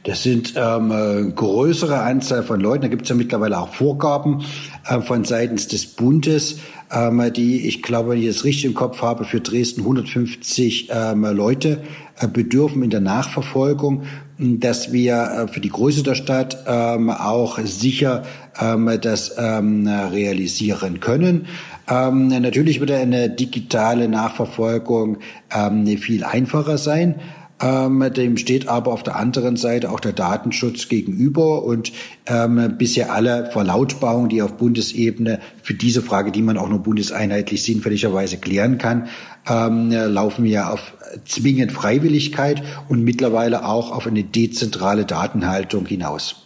Das 0.04 0.22
sind 0.22 0.54
ähm, 0.56 0.90
äh, 0.90 1.30
größere 1.32 2.00
Anzahl 2.00 2.42
von 2.42 2.60
Leuten. 2.60 2.82
Da 2.82 2.88
gibt 2.88 3.02
es 3.02 3.08
ja 3.08 3.14
mittlerweile 3.14 3.58
auch 3.58 3.74
Vorgaben 3.74 4.42
äh, 4.86 5.00
von 5.00 5.24
seitens 5.24 5.68
des 5.68 5.86
Bundes, 5.86 6.60
ähm, 6.90 7.32
die, 7.34 7.66
ich 7.66 7.82
glaube, 7.82 8.10
wenn 8.10 8.20
ich 8.20 8.26
das 8.28 8.44
richtig 8.44 8.64
im 8.64 8.74
Kopf 8.74 9.02
habe, 9.02 9.24
für 9.24 9.40
Dresden 9.40 9.80
150 9.82 10.88
ähm, 10.90 11.24
Leute 11.24 11.82
äh, 12.18 12.28
bedürfen 12.28 12.82
in 12.82 12.90
der 12.90 13.00
Nachverfolgung, 13.00 14.04
dass 14.38 14.92
wir 14.92 15.14
äh, 15.14 15.48
für 15.48 15.60
die 15.60 15.68
Größe 15.68 16.02
der 16.02 16.14
Stadt 16.14 16.64
ähm, 16.66 17.10
auch 17.10 17.58
sicher 17.58 18.22
ähm, 18.60 18.90
das 19.00 19.34
ähm, 19.36 19.86
realisieren 19.86 21.00
können. 21.00 21.46
Ähm, 21.90 22.28
natürlich 22.28 22.80
wird 22.80 22.90
eine 22.92 23.30
digitale 23.30 24.08
Nachverfolgung 24.08 25.18
ähm, 25.54 25.86
viel 25.98 26.22
einfacher 26.22 26.78
sein. 26.78 27.16
Ähm, 27.60 28.12
dem 28.14 28.36
steht 28.36 28.68
aber 28.68 28.92
auf 28.92 29.02
der 29.02 29.16
anderen 29.16 29.56
Seite 29.56 29.90
auch 29.90 29.98
der 29.98 30.12
Datenschutz 30.12 30.88
gegenüber 30.88 31.64
und 31.64 31.92
ähm, 32.26 32.76
bisher 32.78 33.12
alle 33.12 33.50
Verlautbarungen, 33.50 34.28
die 34.28 34.42
auf 34.42 34.56
Bundesebene 34.56 35.40
für 35.62 35.74
diese 35.74 36.02
Frage, 36.02 36.30
die 36.30 36.42
man 36.42 36.56
auch 36.56 36.68
nur 36.68 36.78
bundeseinheitlich 36.78 37.64
sinnfälligerweise 37.64 38.38
klären 38.38 38.78
kann, 38.78 39.08
ähm, 39.48 39.90
laufen 39.90 40.44
ja 40.44 40.70
auf 40.70 40.94
zwingend 41.24 41.72
Freiwilligkeit 41.72 42.62
und 42.88 43.02
mittlerweile 43.02 43.64
auch 43.64 43.90
auf 43.90 44.06
eine 44.06 44.22
dezentrale 44.22 45.04
Datenhaltung 45.04 45.86
hinaus. 45.86 46.36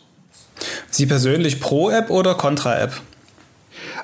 Sie 0.91 1.07
persönlich 1.07 1.61
pro 1.61 1.91
App 1.91 2.11
oder 2.11 2.35
kontra 2.35 2.79
App? 2.79 3.03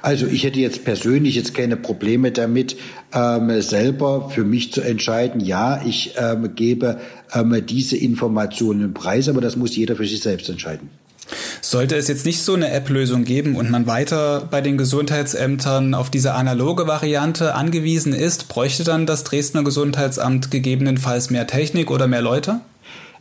Also 0.02 0.26
ich 0.26 0.44
hätte 0.44 0.60
jetzt 0.60 0.84
persönlich 0.84 1.34
jetzt 1.34 1.54
keine 1.54 1.76
Probleme 1.76 2.32
damit, 2.32 2.76
ähm, 3.12 3.60
selber 3.60 4.30
für 4.30 4.44
mich 4.44 4.72
zu 4.72 4.80
entscheiden, 4.80 5.40
ja, 5.40 5.82
ich 5.84 6.14
ähm, 6.16 6.54
gebe 6.54 7.00
ähm, 7.32 7.62
diese 7.66 7.96
Informationen 7.96 8.94
preis, 8.94 9.28
aber 9.28 9.40
das 9.40 9.56
muss 9.56 9.76
jeder 9.76 9.96
für 9.96 10.06
sich 10.06 10.20
selbst 10.20 10.48
entscheiden. 10.48 10.90
Sollte 11.60 11.96
es 11.96 12.08
jetzt 12.08 12.24
nicht 12.24 12.42
so 12.42 12.54
eine 12.54 12.70
App-Lösung 12.70 13.24
geben 13.24 13.56
und 13.56 13.70
man 13.70 13.86
weiter 13.86 14.48
bei 14.50 14.60
den 14.60 14.78
Gesundheitsämtern 14.78 15.94
auf 15.94 16.10
diese 16.10 16.34
analoge 16.34 16.86
Variante 16.86 17.54
angewiesen 17.54 18.12
ist, 18.12 18.48
bräuchte 18.48 18.84
dann 18.84 19.04
das 19.04 19.24
Dresdner 19.24 19.62
Gesundheitsamt 19.62 20.50
gegebenenfalls 20.50 21.30
mehr 21.30 21.46
Technik 21.46 21.90
oder 21.90 22.06
mehr 22.06 22.22
Leute? 22.22 22.60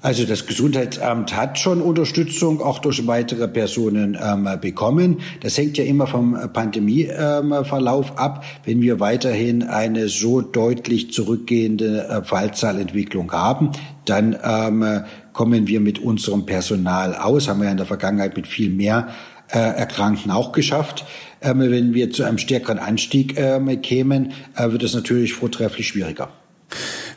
Also 0.02 0.26
das 0.26 0.46
Gesundheitsamt 0.46 1.36
hat 1.36 1.58
schon 1.58 1.82
Unterstützung 1.82 2.62
auch 2.62 2.80
durch 2.80 3.08
weitere 3.08 3.48
Personen 3.48 4.18
ähm, 4.22 4.48
bekommen. 4.62 5.22
Das 5.42 5.58
hängt 5.58 5.78
ja 5.78 5.84
immer 5.86 6.06
vom 6.06 6.38
Pandemieverlauf 6.54 8.12
ähm, 8.12 8.18
ab. 8.18 8.46
Wenn 8.64 8.82
wir 8.82 9.00
weiterhin 9.00 9.64
eine 9.64 10.08
so 10.08 10.42
deutlich 10.42 11.12
zurückgehende 11.12 12.08
äh, 12.08 12.24
Fallzahlentwicklung 12.24 13.32
haben, 13.32 13.72
dann 14.06 14.38
ähm, 14.44 15.04
kommen 15.34 15.68
wir 15.68 15.80
mit 15.80 16.00
unserem 16.00 16.46
Personal 16.46 17.16
aus. 17.16 17.48
Haben 17.48 17.60
wir 17.60 17.66
ja 17.66 17.72
in 17.72 17.78
der 17.78 17.86
Vergangenheit 17.86 18.38
mit 18.38 18.48
viel 18.48 18.70
mehr 18.70 19.10
äh, 19.52 19.58
Erkrankten 19.58 20.32
auch 20.32 20.52
geschafft. 20.52 21.06
Ähm, 21.42 21.60
wenn 21.60 21.94
wir 21.94 22.12
zu 22.12 22.24
einem 22.24 22.38
stärkeren 22.38 22.80
Anstieg 22.80 23.38
ähm, 23.38 23.82
kämen, 23.82 24.34
äh, 24.56 24.72
wird 24.72 24.84
es 24.84 24.94
natürlich 24.94 25.34
vortrefflich 25.34 25.88
schwieriger. 25.88 26.30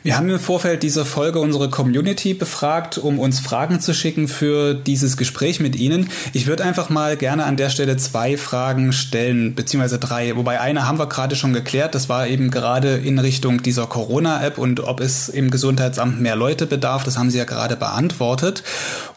Wir 0.03 0.17
haben 0.17 0.27
im 0.31 0.39
Vorfeld 0.39 0.81
dieser 0.81 1.05
Folge 1.05 1.37
unsere 1.37 1.69
Community 1.69 2.33
befragt, 2.33 2.97
um 2.97 3.19
uns 3.19 3.39
Fragen 3.39 3.79
zu 3.79 3.93
schicken 3.93 4.27
für 4.27 4.73
dieses 4.73 5.15
Gespräch 5.15 5.59
mit 5.59 5.75
Ihnen. 5.75 6.09
Ich 6.33 6.47
würde 6.47 6.63
einfach 6.63 6.89
mal 6.89 7.15
gerne 7.17 7.45
an 7.45 7.55
der 7.55 7.69
Stelle 7.69 7.97
zwei 7.97 8.35
Fragen 8.35 8.93
stellen, 8.93 9.53
beziehungsweise 9.53 9.99
drei. 9.99 10.35
Wobei 10.35 10.59
eine 10.59 10.87
haben 10.87 10.97
wir 10.97 11.05
gerade 11.05 11.35
schon 11.35 11.53
geklärt. 11.53 11.93
Das 11.93 12.09
war 12.09 12.25
eben 12.25 12.49
gerade 12.49 12.95
in 12.95 13.19
Richtung 13.19 13.61
dieser 13.61 13.85
Corona-App 13.85 14.57
und 14.57 14.79
ob 14.79 15.01
es 15.01 15.29
im 15.29 15.51
Gesundheitsamt 15.51 16.19
mehr 16.19 16.35
Leute 16.35 16.65
bedarf. 16.65 17.03
Das 17.03 17.19
haben 17.19 17.29
Sie 17.29 17.37
ja 17.37 17.45
gerade 17.45 17.75
beantwortet. 17.75 18.63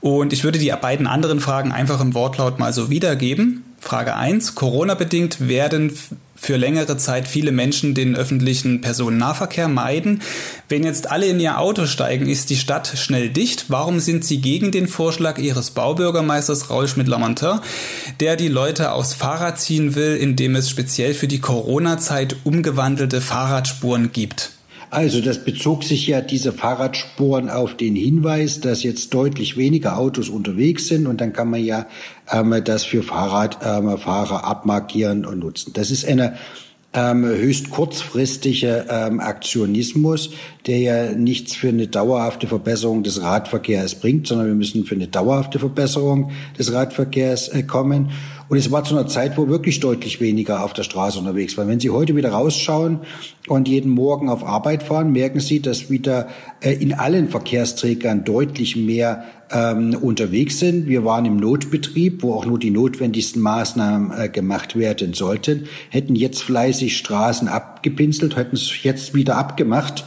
Und 0.02 0.34
ich 0.34 0.44
würde 0.44 0.58
die 0.58 0.70
beiden 0.82 1.06
anderen 1.06 1.40
Fragen 1.40 1.72
einfach 1.72 1.98
im 2.02 2.12
Wortlaut 2.12 2.58
mal 2.58 2.74
so 2.74 2.90
wiedergeben. 2.90 3.64
Frage 3.84 4.16
eins: 4.16 4.54
Corona-bedingt 4.54 5.46
werden 5.46 5.92
für 6.34 6.56
längere 6.56 6.96
Zeit 6.96 7.28
viele 7.28 7.52
Menschen 7.52 7.94
den 7.94 8.16
öffentlichen 8.16 8.80
Personennahverkehr 8.80 9.68
meiden. 9.68 10.22
Wenn 10.70 10.84
jetzt 10.84 11.10
alle 11.10 11.26
in 11.26 11.38
ihr 11.38 11.60
Auto 11.60 11.84
steigen, 11.84 12.26
ist 12.26 12.48
die 12.48 12.56
Stadt 12.56 12.94
schnell 12.96 13.28
dicht. 13.28 13.66
Warum 13.68 14.00
sind 14.00 14.24
Sie 14.24 14.40
gegen 14.40 14.72
den 14.72 14.88
Vorschlag 14.88 15.38
Ihres 15.38 15.70
Baubürgermeisters 15.72 16.70
Raul 16.70 16.88
Schmidt-Lamontin, 16.88 17.60
der 18.20 18.36
die 18.36 18.48
Leute 18.48 18.92
aufs 18.92 19.12
Fahrrad 19.12 19.60
ziehen 19.60 19.94
will, 19.94 20.16
indem 20.16 20.56
es 20.56 20.70
speziell 20.70 21.12
für 21.12 21.28
die 21.28 21.40
Corona-Zeit 21.40 22.36
umgewandelte 22.44 23.20
Fahrradspuren 23.20 24.12
gibt? 24.12 24.50
Also 24.94 25.20
das 25.20 25.44
bezog 25.44 25.82
sich 25.82 26.06
ja 26.06 26.20
diese 26.20 26.52
Fahrradspuren 26.52 27.50
auf 27.50 27.76
den 27.76 27.96
Hinweis, 27.96 28.60
dass 28.60 28.84
jetzt 28.84 29.12
deutlich 29.12 29.56
weniger 29.56 29.98
Autos 29.98 30.28
unterwegs 30.28 30.86
sind 30.86 31.08
und 31.08 31.20
dann 31.20 31.32
kann 31.32 31.50
man 31.50 31.64
ja 31.64 31.86
das 32.64 32.84
für 32.84 33.02
Fahrradfahrer 33.02 34.38
ähm, 34.38 34.44
abmarkieren 34.44 35.24
und 35.26 35.40
nutzen. 35.40 35.72
Das 35.74 35.90
ist 35.90 36.06
eine 36.06 36.36
ähm, 36.94 37.24
höchst 37.24 37.70
kurzfristige 37.70 38.86
ähm, 38.88 39.20
Aktionismus, 39.20 40.30
der 40.66 40.78
ja 40.78 41.12
nichts 41.12 41.54
für 41.54 41.68
eine 41.68 41.88
dauerhafte 41.88 42.46
Verbesserung 42.46 43.02
des 43.02 43.20
Radverkehrs 43.20 43.96
bringt, 43.96 44.28
sondern 44.28 44.46
wir 44.46 44.54
müssen 44.54 44.84
für 44.84 44.94
eine 44.94 45.08
dauerhafte 45.08 45.58
Verbesserung 45.58 46.30
des 46.56 46.72
Radverkehrs 46.72 47.48
äh, 47.48 47.64
kommen. 47.64 48.10
Und 48.48 48.58
es 48.58 48.70
war 48.70 48.84
zu 48.84 48.96
einer 48.96 49.06
Zeit, 49.06 49.36
wo 49.38 49.48
wirklich 49.48 49.80
deutlich 49.80 50.20
weniger 50.20 50.64
auf 50.64 50.72
der 50.72 50.82
Straße 50.82 51.18
unterwegs 51.18 51.56
waren. 51.56 51.68
Wenn 51.68 51.80
Sie 51.80 51.90
heute 51.90 52.14
wieder 52.14 52.30
rausschauen 52.30 53.00
und 53.48 53.68
jeden 53.68 53.90
Morgen 53.90 54.28
auf 54.28 54.44
Arbeit 54.44 54.82
fahren, 54.82 55.12
merken 55.12 55.40
Sie, 55.40 55.60
dass 55.60 55.90
wieder 55.90 56.28
äh, 56.60 56.72
in 56.72 56.92
allen 56.92 57.28
Verkehrsträgern 57.28 58.24
deutlich 58.24 58.76
mehr 58.76 59.24
ähm, 59.50 59.96
unterwegs 60.00 60.58
sind. 60.58 60.86
Wir 60.86 61.04
waren 61.04 61.24
im 61.24 61.36
Notbetrieb, 61.36 62.22
wo 62.22 62.34
auch 62.34 62.44
nur 62.44 62.58
die 62.58 62.70
notwendigsten 62.70 63.40
Maßnahmen 63.40 64.12
äh, 64.16 64.28
gemacht 64.28 64.76
werden 64.76 65.14
sollten, 65.14 65.66
hätten 65.90 66.14
jetzt 66.14 66.42
fleißig 66.42 66.96
Straßen 66.96 67.48
abgepinselt, 67.48 68.36
hätten 68.36 68.56
es 68.56 68.82
jetzt 68.82 69.14
wieder 69.14 69.36
abgemacht 69.36 70.04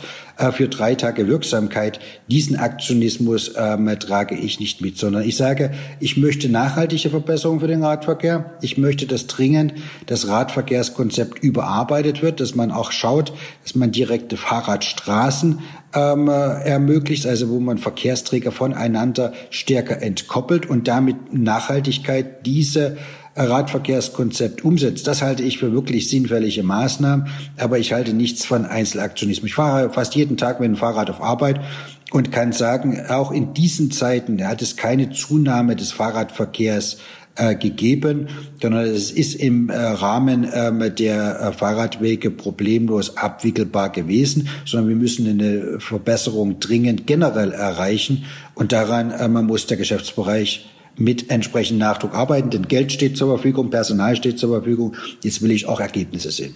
für 0.51 0.67
drei 0.67 0.95
Tage 0.95 1.27
Wirksamkeit. 1.27 1.99
Diesen 2.29 2.57
Aktionismus 2.57 3.53
ähm, 3.57 3.87
trage 3.99 4.35
ich 4.35 4.59
nicht 4.59 4.81
mit, 4.81 4.97
sondern 4.97 5.23
ich 5.23 5.35
sage, 5.37 5.71
ich 5.99 6.17
möchte 6.17 6.49
nachhaltige 6.49 7.09
Verbesserungen 7.09 7.59
für 7.59 7.67
den 7.67 7.83
Radverkehr. 7.83 8.53
Ich 8.61 8.77
möchte, 8.77 9.07
dass 9.07 9.27
dringend 9.27 9.73
das 10.05 10.27
Radverkehrskonzept 10.27 11.43
überarbeitet 11.43 12.21
wird, 12.21 12.39
dass 12.39 12.55
man 12.55 12.71
auch 12.71 12.91
schaut, 12.91 13.33
dass 13.63 13.75
man 13.75 13.91
direkte 13.91 14.37
Fahrradstraßen 14.37 15.59
ähm, 15.93 16.27
ermöglicht, 16.27 17.25
also 17.25 17.49
wo 17.49 17.59
man 17.59 17.77
Verkehrsträger 17.77 18.51
voneinander 18.51 19.33
stärker 19.49 20.01
entkoppelt 20.01 20.65
und 20.65 20.87
damit 20.87 21.33
Nachhaltigkeit 21.33 22.45
diese 22.45 22.97
Radverkehrskonzept 23.37 24.63
umsetzt. 24.65 25.07
Das 25.07 25.21
halte 25.21 25.43
ich 25.43 25.59
für 25.59 25.71
wirklich 25.71 26.09
sinnfällige 26.09 26.63
Maßnahmen, 26.63 27.27
aber 27.57 27.79
ich 27.79 27.93
halte 27.93 28.13
nichts 28.13 28.45
von 28.45 28.65
Einzelaktionismus. 28.65 29.49
Ich 29.49 29.55
fahre 29.55 29.91
fast 29.91 30.15
jeden 30.15 30.37
Tag 30.37 30.59
mit 30.59 30.67
dem 30.67 30.75
Fahrrad 30.75 31.09
auf 31.09 31.21
Arbeit 31.21 31.61
und 32.11 32.31
kann 32.31 32.51
sagen, 32.51 32.99
auch 33.09 33.31
in 33.31 33.53
diesen 33.53 33.91
Zeiten 33.91 34.45
hat 34.45 34.61
es 34.61 34.77
keine 34.77 35.11
Zunahme 35.11 35.75
des 35.75 35.91
Fahrradverkehrs 35.91 36.97
äh, 37.35 37.55
gegeben, 37.55 38.29
sondern 38.59 38.85
es 38.85 39.11
ist 39.11 39.35
im 39.35 39.69
äh, 39.69 39.75
Rahmen 39.75 40.47
ähm, 40.51 40.91
der 40.95 41.39
äh, 41.39 41.51
Fahrradwege 41.51 42.31
problemlos 42.31 43.15
abwickelbar 43.15 43.91
gewesen, 43.91 44.49
sondern 44.65 44.89
wir 44.89 44.95
müssen 44.95 45.27
eine 45.27 45.79
Verbesserung 45.79 46.59
dringend 46.59 47.05
generell 47.05 47.51
erreichen 47.51 48.25
und 48.55 48.71
daran 48.71 49.45
muss 49.45 49.67
der 49.67 49.77
Geschäftsbereich 49.77 50.65
mit 50.97 51.29
entsprechendem 51.29 51.87
Nachdruck 51.87 52.13
arbeiten, 52.13 52.49
denn 52.49 52.67
Geld 52.67 52.91
steht 52.91 53.15
zur 53.17 53.29
Verfügung, 53.29 53.69
Personal 53.69 54.15
steht 54.15 54.39
zur 54.39 54.49
Verfügung. 54.49 54.95
Jetzt 55.21 55.41
will 55.41 55.51
ich 55.51 55.67
auch 55.67 55.79
Ergebnisse 55.79 56.31
sehen. 56.31 56.55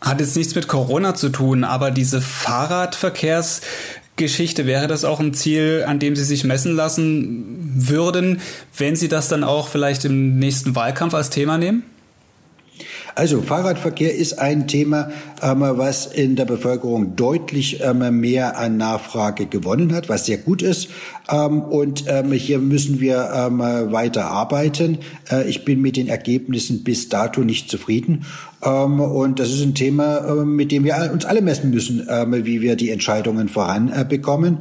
Hat 0.00 0.20
jetzt 0.20 0.36
nichts 0.36 0.54
mit 0.54 0.66
Corona 0.66 1.14
zu 1.14 1.28
tun, 1.28 1.62
aber 1.62 1.90
diese 1.90 2.22
Fahrradverkehrsgeschichte, 2.22 4.66
wäre 4.66 4.86
das 4.86 5.04
auch 5.04 5.20
ein 5.20 5.34
Ziel, 5.34 5.84
an 5.86 5.98
dem 5.98 6.16
Sie 6.16 6.24
sich 6.24 6.44
messen 6.44 6.74
lassen 6.74 7.74
würden, 7.76 8.40
wenn 8.76 8.96
Sie 8.96 9.08
das 9.08 9.28
dann 9.28 9.44
auch 9.44 9.68
vielleicht 9.68 10.06
im 10.06 10.38
nächsten 10.38 10.74
Wahlkampf 10.74 11.12
als 11.12 11.28
Thema 11.28 11.58
nehmen? 11.58 11.82
Also 13.20 13.42
Fahrradverkehr 13.42 14.14
ist 14.14 14.38
ein 14.38 14.66
Thema, 14.66 15.10
ähm, 15.42 15.60
was 15.60 16.06
in 16.06 16.36
der 16.36 16.46
Bevölkerung 16.46 17.16
deutlich 17.16 17.82
ähm, 17.82 18.18
mehr 18.18 18.58
an 18.58 18.78
Nachfrage 18.78 19.44
gewonnen 19.44 19.92
hat, 19.94 20.08
was 20.08 20.24
sehr 20.24 20.38
gut 20.38 20.62
ist. 20.62 20.88
Ähm, 21.30 21.60
und 21.60 22.06
hier 22.32 22.58
müssen 22.60 22.98
wir 22.98 23.18
weiter 23.90 24.24
arbeiten. 24.30 25.00
Äh, 25.30 25.50
ich 25.50 25.66
bin 25.66 25.82
mit 25.82 25.98
den 25.98 26.08
Ergebnissen 26.08 26.82
bis 26.82 27.10
dato 27.10 27.42
nicht 27.42 27.68
zufrieden. 27.68 28.24
Ähm, 28.62 29.00
und 29.00 29.38
das 29.38 29.50
ist 29.50 29.62
ein 29.62 29.74
Thema, 29.74 30.44
mit 30.44 30.72
dem 30.72 30.84
wir 30.84 31.10
uns 31.12 31.24
alle 31.24 31.42
messen 31.42 31.70
müssen, 31.70 32.06
wie 32.06 32.60
wir 32.60 32.76
die 32.76 32.90
Entscheidungen 32.90 33.48
voranbekommen. 33.48 34.58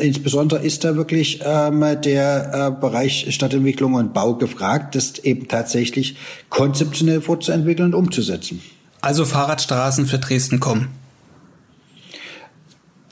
insbesondere 0.00 0.64
ist 0.64 0.84
da 0.84 0.96
wirklich 0.96 1.40
der 1.40 2.74
äh, 2.76 2.80
Bereich 2.80 3.26
Stadtentwicklung 3.34 3.94
und 3.94 4.12
Bau 4.12 4.34
gefragt, 4.34 4.94
das 4.94 5.18
eben 5.20 5.48
tatsächlich 5.48 6.16
konzeptionell 6.50 7.20
fortzuentwickeln 7.20 7.94
und 7.94 8.06
umzusetzen. 8.06 8.60
Also 9.00 9.24
Fahrradstraßen 9.24 10.06
für 10.06 10.18
Dresden 10.18 10.60
kommen. 10.60 10.88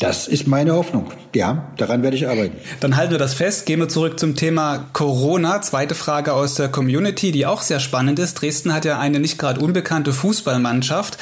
Das 0.00 0.26
ist 0.26 0.48
meine 0.48 0.74
Hoffnung. 0.74 1.12
Ja, 1.36 1.68
daran 1.76 2.02
werde 2.02 2.16
ich 2.16 2.28
arbeiten. 2.28 2.56
Dann 2.80 2.96
halten 2.96 3.12
wir 3.12 3.18
das 3.18 3.32
fest. 3.32 3.64
Gehen 3.64 3.78
wir 3.78 3.88
zurück 3.88 4.18
zum 4.18 4.34
Thema 4.34 4.88
Corona. 4.92 5.62
Zweite 5.62 5.94
Frage 5.94 6.32
aus 6.32 6.56
der 6.56 6.68
Community, 6.68 7.30
die 7.30 7.46
auch 7.46 7.62
sehr 7.62 7.78
spannend 7.78 8.18
ist. 8.18 8.34
Dresden 8.34 8.74
hat 8.74 8.84
ja 8.84 8.98
eine 8.98 9.20
nicht 9.20 9.38
gerade 9.38 9.60
unbekannte 9.60 10.12
Fußballmannschaft. 10.12 11.16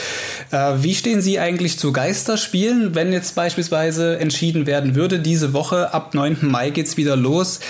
Äh, 0.53 0.73
wie 0.79 0.95
stehen 0.95 1.21
Sie 1.21 1.39
eigentlich 1.39 1.79
zu 1.79 1.93
Geisterspielen, 1.93 2.95
wenn 2.95 3.13
jetzt 3.13 3.35
beispielsweise 3.35 4.19
entschieden 4.19 4.67
werden 4.67 4.95
würde, 4.95 5.19
diese 5.19 5.53
Woche 5.53 5.93
ab 5.93 6.15
9. 6.15 6.39
Mai 6.41 6.71
geht's 6.71 6.97
wieder 6.97 7.15
los? 7.15 7.61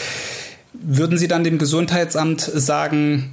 Würden 0.72 1.18
Sie 1.18 1.26
dann 1.26 1.42
dem 1.42 1.58
Gesundheitsamt 1.58 2.40
sagen, 2.40 3.32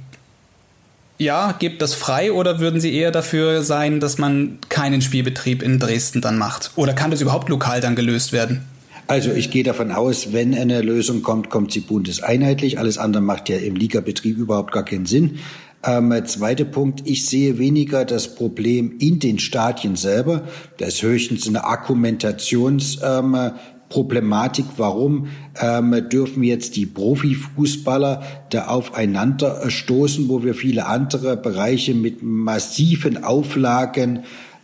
ja, 1.20 1.52
gebt 1.52 1.82
das 1.82 1.94
frei 1.94 2.32
oder 2.32 2.60
würden 2.60 2.80
Sie 2.80 2.94
eher 2.94 3.10
dafür 3.10 3.62
sein, 3.62 4.00
dass 4.00 4.16
man 4.16 4.58
keinen 4.70 5.02
Spielbetrieb 5.02 5.62
in 5.62 5.78
Dresden 5.78 6.22
dann 6.22 6.38
macht? 6.38 6.70
Oder 6.76 6.94
kann 6.94 7.10
das 7.10 7.20
überhaupt 7.20 7.50
lokal 7.50 7.82
dann 7.82 7.94
gelöst 7.94 8.32
werden? 8.32 8.62
Also 9.06 9.30
ich 9.30 9.50
gehe 9.50 9.62
davon 9.62 9.92
aus, 9.92 10.32
wenn 10.32 10.54
eine 10.54 10.80
Lösung 10.80 11.22
kommt, 11.22 11.50
kommt 11.50 11.72
sie 11.72 11.80
bundeseinheitlich. 11.80 12.78
Alles 12.78 12.96
andere 12.96 13.22
macht 13.22 13.50
ja 13.50 13.58
im 13.58 13.76
Ligabetrieb 13.76 14.38
überhaupt 14.38 14.72
gar 14.72 14.84
keinen 14.84 15.04
Sinn. 15.04 15.40
Ähm, 15.84 16.14
zweiter 16.24 16.64
Punkt, 16.64 17.02
ich 17.04 17.26
sehe 17.26 17.58
weniger 17.58 18.06
das 18.06 18.34
Problem 18.34 18.96
in 18.98 19.18
den 19.18 19.38
Stadien 19.38 19.96
selber. 19.96 20.44
Das 20.78 20.94
ist 20.94 21.02
höchstens 21.02 21.46
eine 21.46 21.64
Argumentations- 21.66 22.98
ähm, 23.02 23.52
Problematik, 23.90 24.64
warum 24.76 25.26
ähm, 25.60 26.08
dürfen 26.08 26.42
jetzt 26.44 26.76
die 26.76 26.86
Profifußballer 26.86 28.22
da 28.48 28.68
aufeinander 28.68 29.68
stoßen, 29.68 30.28
wo 30.28 30.42
wir 30.44 30.54
viele 30.54 30.86
andere 30.86 31.36
Bereiche 31.36 31.92
mit 31.92 32.22
massiven 32.22 33.22
Auflagen 33.24 34.20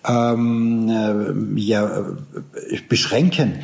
ähm, 0.09 0.89
äh, 0.89 1.61
ja, 1.61 1.99
äh, 1.99 2.79
beschränken. 2.89 3.57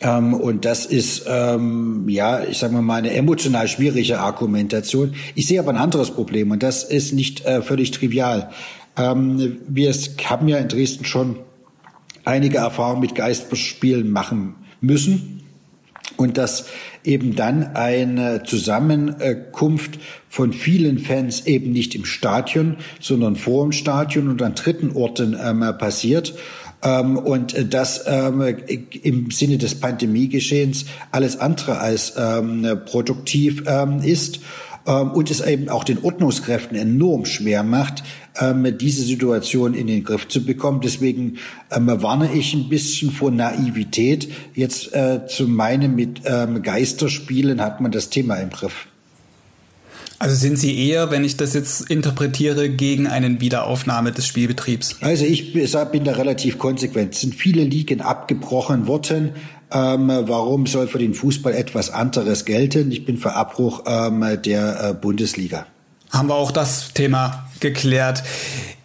Ähm, 0.00 0.34
und 0.34 0.64
das 0.64 0.86
ist, 0.86 1.24
ähm, 1.28 2.08
ja, 2.08 2.42
ich 2.42 2.58
sage 2.58 2.74
mal, 2.74 2.96
eine 2.96 3.12
emotional 3.12 3.68
schwierige 3.68 4.18
Argumentation. 4.18 5.14
Ich 5.36 5.46
sehe 5.46 5.60
aber 5.60 5.70
ein 5.70 5.78
anderes 5.78 6.10
Problem 6.10 6.50
und 6.50 6.64
das 6.64 6.82
ist 6.82 7.12
nicht 7.12 7.46
äh, 7.46 7.62
völlig 7.62 7.92
trivial. 7.92 8.50
Ähm, 8.96 9.58
wir 9.68 9.94
haben 10.24 10.48
ja 10.48 10.58
in 10.58 10.66
Dresden 10.66 11.04
schon 11.04 11.36
einige 12.24 12.58
Erfahrungen 12.58 13.00
mit 13.00 13.14
Geistspielen 13.14 14.10
machen 14.10 14.56
müssen 14.86 15.42
und 16.16 16.38
dass 16.38 16.66
eben 17.04 17.36
dann 17.36 17.74
eine 17.76 18.42
Zusammenkunft 18.42 19.98
von 20.28 20.52
vielen 20.52 20.98
Fans 20.98 21.46
eben 21.46 21.72
nicht 21.72 21.94
im 21.94 22.04
Stadion, 22.04 22.76
sondern 23.00 23.36
vor 23.36 23.64
dem 23.64 23.72
Stadion 23.72 24.28
und 24.28 24.42
an 24.42 24.54
dritten 24.54 24.92
Orten 24.92 25.36
ähm, 25.40 25.60
passiert. 25.78 26.34
Ähm, 26.82 27.16
und 27.16 27.72
das 27.72 28.04
ähm, 28.06 28.56
im 29.02 29.30
Sinne 29.30 29.58
des 29.58 29.76
Pandemiegeschehens 29.76 30.86
alles 31.10 31.38
andere 31.38 31.78
als 31.78 32.14
ähm, 32.16 32.80
produktiv 32.86 33.64
ähm, 33.66 34.00
ist 34.02 34.40
ähm, 34.86 35.10
und 35.10 35.30
es 35.30 35.40
eben 35.40 35.68
auch 35.68 35.84
den 35.84 36.02
Ordnungskräften 36.02 36.76
enorm 36.76 37.24
schwer 37.24 37.62
macht, 37.62 38.02
ähm, 38.40 38.76
diese 38.78 39.02
Situation 39.02 39.74
in 39.74 39.86
den 39.86 40.04
Griff 40.04 40.28
zu 40.28 40.44
bekommen. 40.44 40.80
Deswegen 40.82 41.38
ähm, 41.70 41.86
warne 41.86 42.32
ich 42.32 42.54
ein 42.54 42.68
bisschen 42.68 43.10
vor 43.10 43.30
Naivität. 43.30 44.28
Jetzt 44.54 44.94
äh, 44.94 45.26
zu 45.26 45.48
meinen, 45.48 45.94
mit 45.94 46.22
ähm, 46.24 46.62
Geisterspielen 46.62 47.60
hat 47.60 47.80
man 47.80 47.92
das 47.92 48.10
Thema 48.10 48.36
im 48.36 48.50
Griff. 48.50 48.86
Also 50.18 50.34
sind 50.34 50.56
Sie 50.58 50.88
eher, 50.88 51.10
wenn 51.10 51.24
ich 51.24 51.36
das 51.36 51.52
jetzt 51.52 51.90
interpretiere, 51.90 52.70
gegen 52.70 53.06
eine 53.06 53.38
Wiederaufnahme 53.40 54.12
des 54.12 54.26
Spielbetriebs? 54.26 54.96
Also 55.02 55.26
ich 55.26 55.52
bin 55.52 56.04
da 56.04 56.12
relativ 56.12 56.58
konsequent. 56.58 57.14
Es 57.14 57.20
sind 57.20 57.34
viele 57.34 57.64
Ligen 57.64 58.00
abgebrochen 58.00 58.86
worden. 58.86 59.32
Ähm, 59.76 60.08
warum 60.08 60.66
soll 60.66 60.88
für 60.88 60.98
den 60.98 61.12
Fußball 61.12 61.52
etwas 61.52 61.90
anderes 61.90 62.46
gelten? 62.46 62.90
Ich 62.90 63.04
bin 63.04 63.18
für 63.18 63.34
Abbruch 63.34 63.82
ähm, 63.86 64.24
der 64.42 64.90
äh, 64.90 64.94
Bundesliga. 64.94 65.66
Haben 66.10 66.28
wir 66.28 66.34
auch 66.34 66.50
das 66.50 66.94
Thema 66.94 67.46
geklärt. 67.60 68.22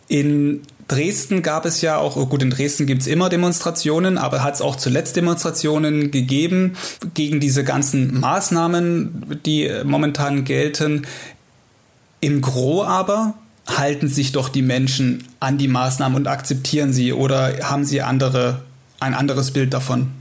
In 0.09 0.61
Dresden 0.89 1.43
gab 1.43 1.65
es 1.65 1.81
ja 1.81 1.97
auch, 1.97 2.17
oh 2.17 2.25
gut, 2.25 2.43
in 2.43 2.49
Dresden 2.49 2.87
gibt 2.87 3.03
es 3.03 3.07
immer 3.07 3.29
Demonstrationen, 3.29 4.17
aber 4.17 4.43
hat 4.43 4.55
es 4.55 4.61
auch 4.61 4.75
zuletzt 4.75 5.15
Demonstrationen 5.15 6.11
gegeben 6.11 6.73
gegen 7.13 7.39
diese 7.39 7.63
ganzen 7.63 8.19
Maßnahmen, 8.19 9.39
die 9.45 9.71
momentan 9.85 10.43
gelten. 10.43 11.07
Im 12.19 12.41
Gro 12.41 12.83
aber 12.83 13.35
halten 13.65 14.09
sich 14.09 14.33
doch 14.33 14.49
die 14.49 14.61
Menschen 14.61 15.23
an 15.39 15.57
die 15.57 15.69
Maßnahmen 15.69 16.17
und 16.17 16.27
akzeptieren 16.27 16.91
sie 16.91 17.13
oder 17.13 17.53
haben 17.63 17.85
sie 17.85 18.01
andere, 18.01 18.63
ein 18.99 19.13
anderes 19.13 19.51
Bild 19.51 19.73
davon? 19.73 20.11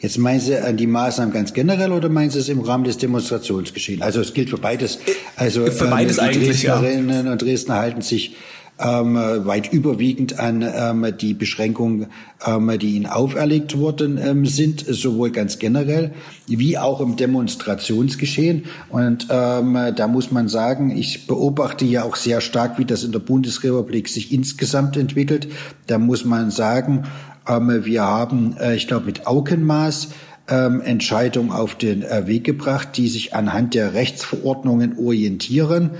Jetzt 0.00 0.16
meinen 0.16 0.40
Sie 0.40 0.56
an 0.56 0.78
die 0.78 0.86
Maßnahmen 0.86 1.32
ganz 1.32 1.52
generell 1.52 1.92
oder 1.92 2.08
meinen 2.08 2.30
Sie 2.30 2.38
es 2.38 2.48
im 2.48 2.60
Rahmen 2.60 2.84
des 2.84 2.96
Demonstrationsgeschehens? 2.96 4.00
Also 4.00 4.20
es 4.20 4.32
gilt 4.32 4.48
für 4.48 4.56
beides. 4.56 4.98
Also 5.36 5.66
für 5.66 5.88
beides 5.88 6.16
ähm, 6.16 6.24
die 6.24 6.28
eigentlich, 6.38 6.62
Dresdnerinnen 6.62 7.26
ja. 7.26 7.32
und 7.32 7.42
Dresdner 7.42 7.74
halten 7.76 8.00
sich 8.00 8.34
ähm, 8.80 9.14
weit 9.14 9.72
überwiegend 9.72 10.38
an 10.38 10.62
ähm, 10.62 11.14
die 11.20 11.34
Beschränkungen, 11.34 12.06
ähm, 12.46 12.78
die 12.78 12.96
ihnen 12.96 13.06
auferlegt 13.06 13.78
worden 13.78 14.18
ähm, 14.18 14.46
sind, 14.46 14.84
sowohl 14.88 15.30
ganz 15.30 15.58
generell 15.58 16.12
wie 16.46 16.78
auch 16.78 17.00
im 17.00 17.16
Demonstrationsgeschehen. 17.16 18.64
Und 18.88 19.26
ähm, 19.30 19.76
da 19.94 20.08
muss 20.08 20.30
man 20.30 20.48
sagen, 20.48 20.96
ich 20.96 21.26
beobachte 21.26 21.84
ja 21.84 22.04
auch 22.04 22.16
sehr 22.16 22.40
stark, 22.40 22.78
wie 22.78 22.86
das 22.86 23.04
in 23.04 23.12
der 23.12 23.18
Bundesrepublik 23.18 24.08
sich 24.08 24.32
insgesamt 24.32 24.96
entwickelt. 24.96 25.48
Da 25.86 25.98
muss 25.98 26.24
man 26.24 26.50
sagen, 26.50 27.00
ähm, 27.00 27.04
wir 27.46 28.02
haben, 28.02 28.56
äh, 28.58 28.74
ich 28.76 28.86
glaube, 28.86 29.06
mit 29.06 29.26
Augenmaß 29.26 30.08
ähm, 30.48 30.80
Entscheidungen 30.80 31.50
auf 31.50 31.74
den 31.74 32.02
äh, 32.02 32.26
Weg 32.26 32.44
gebracht, 32.44 32.96
die 32.96 33.08
sich 33.08 33.34
anhand 33.34 33.74
der 33.74 33.94
Rechtsverordnungen 33.94 34.98
orientieren. 34.98 35.90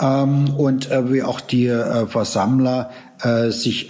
Ähm, 0.00 0.54
und 0.56 0.90
äh, 0.90 1.12
wie 1.12 1.22
auch 1.22 1.40
die 1.40 1.68
Versammler 2.08 2.90
sich, 3.48 3.88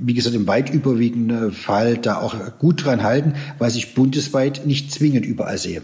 wie 0.00 0.14
gesagt, 0.14 0.34
im 0.34 0.46
weit 0.46 0.70
überwiegenden 0.70 1.52
Fall 1.52 1.98
da 1.98 2.22
auch 2.22 2.34
gut 2.58 2.86
dran 2.86 3.02
halten, 3.02 3.34
was 3.58 3.76
ich 3.76 3.92
bundesweit 3.92 4.64
nicht 4.64 4.90
zwingend 4.90 5.26
überall 5.26 5.58
sehe 5.58 5.82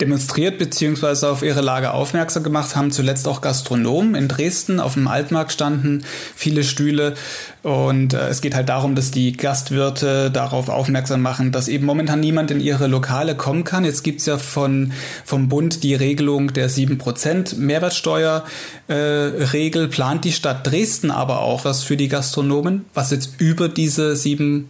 demonstriert 0.00 0.58
bzw. 0.58 1.26
auf 1.26 1.42
ihre 1.42 1.60
Lage 1.60 1.92
aufmerksam 1.92 2.42
gemacht 2.42 2.74
haben 2.74 2.90
zuletzt 2.90 3.28
auch 3.28 3.40
Gastronomen 3.40 4.14
in 4.14 4.28
Dresden. 4.28 4.80
Auf 4.80 4.94
dem 4.94 5.08
Altmarkt 5.08 5.52
standen 5.52 6.04
viele 6.34 6.64
Stühle 6.64 7.14
und 7.62 8.14
äh, 8.14 8.28
es 8.28 8.40
geht 8.40 8.54
halt 8.54 8.68
darum, 8.68 8.96
dass 8.96 9.12
die 9.12 9.32
Gastwirte 9.32 10.30
darauf 10.30 10.68
aufmerksam 10.68 11.22
machen, 11.22 11.52
dass 11.52 11.68
eben 11.68 11.86
momentan 11.86 12.20
niemand 12.20 12.50
in 12.50 12.60
ihre 12.60 12.88
Lokale 12.88 13.36
kommen 13.36 13.64
kann. 13.64 13.84
Jetzt 13.84 14.02
gibt's 14.02 14.26
ja 14.26 14.38
von, 14.38 14.92
vom 15.24 15.48
Bund 15.48 15.84
die 15.84 15.94
Regelung 15.94 16.52
der 16.52 16.68
7% 16.68 17.56
Mehrwertsteuerregel. 17.56 19.84
Äh, 19.84 19.88
Plant 19.88 20.24
die 20.24 20.32
Stadt 20.32 20.66
Dresden 20.66 21.10
aber 21.10 21.40
auch 21.40 21.64
was 21.64 21.82
für 21.84 21.96
die 21.96 22.08
Gastronomen, 22.08 22.84
was 22.94 23.10
jetzt 23.10 23.34
über 23.38 23.68
diese 23.68 24.14
7% 24.14 24.64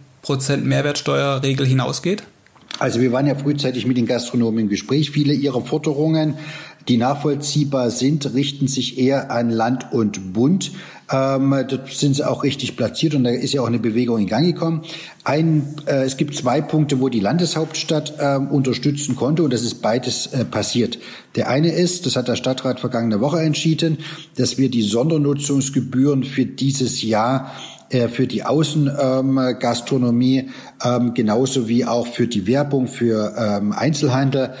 Mehrwertsteuerregel 0.57 1.65
hinausgeht? 1.65 2.23
Also 2.79 2.99
wir 2.99 3.11
waren 3.11 3.27
ja 3.27 3.35
frühzeitig 3.35 3.85
mit 3.85 3.97
den 3.97 4.05
Gastronomen 4.05 4.61
im 4.61 4.69
Gespräch. 4.69 5.11
Viele 5.11 5.33
ihrer 5.33 5.61
Forderungen, 5.61 6.35
die 6.87 6.97
nachvollziehbar 6.97 7.91
sind, 7.91 8.33
richten 8.33 8.67
sich 8.67 8.97
eher 8.97 9.31
an 9.31 9.49
Land 9.49 9.93
und 9.93 10.33
Bund. 10.33 10.71
Ähm, 11.11 11.55
dort 11.69 11.91
sind 11.91 12.15
sie 12.15 12.27
auch 12.27 12.43
richtig 12.43 12.75
platziert 12.75 13.13
und 13.13 13.25
da 13.25 13.29
ist 13.29 13.53
ja 13.53 13.61
auch 13.61 13.67
eine 13.67 13.79
Bewegung 13.79 14.19
in 14.19 14.27
Gang 14.27 14.45
gekommen. 14.45 14.83
Ein, 15.23 15.75
äh, 15.85 16.03
es 16.03 16.17
gibt 16.17 16.35
zwei 16.35 16.61
Punkte, 16.61 16.99
wo 16.99 17.09
die 17.09 17.19
Landeshauptstadt 17.19 18.15
äh, 18.17 18.37
unterstützen 18.37 19.15
konnte 19.15 19.43
und 19.43 19.53
das 19.53 19.61
ist 19.61 19.81
beides 19.81 20.27
äh, 20.27 20.43
passiert. 20.43 20.97
Der 21.35 21.49
eine 21.49 21.71
ist, 21.71 22.05
das 22.05 22.15
hat 22.15 22.27
der 22.27 22.35
Stadtrat 22.35 22.79
vergangene 22.79 23.21
Woche 23.21 23.39
entschieden, 23.39 23.99
dass 24.37 24.57
wir 24.57 24.69
die 24.69 24.81
Sondernutzungsgebühren 24.81 26.23
für 26.23 26.45
dieses 26.45 27.01
Jahr 27.01 27.51
äh, 27.93 28.09
für 28.09 28.27
die 28.27 28.43
Außengastronomie 28.43 30.49
ähm, 30.83 31.13
genauso 31.13 31.67
wie 31.67 31.85
auch 31.85 32.07
für 32.07 32.27
die 32.27 32.47
Werbung 32.47 32.87
für 32.87 33.35
ähm, 33.37 33.71
Einzelhandel 33.71 34.55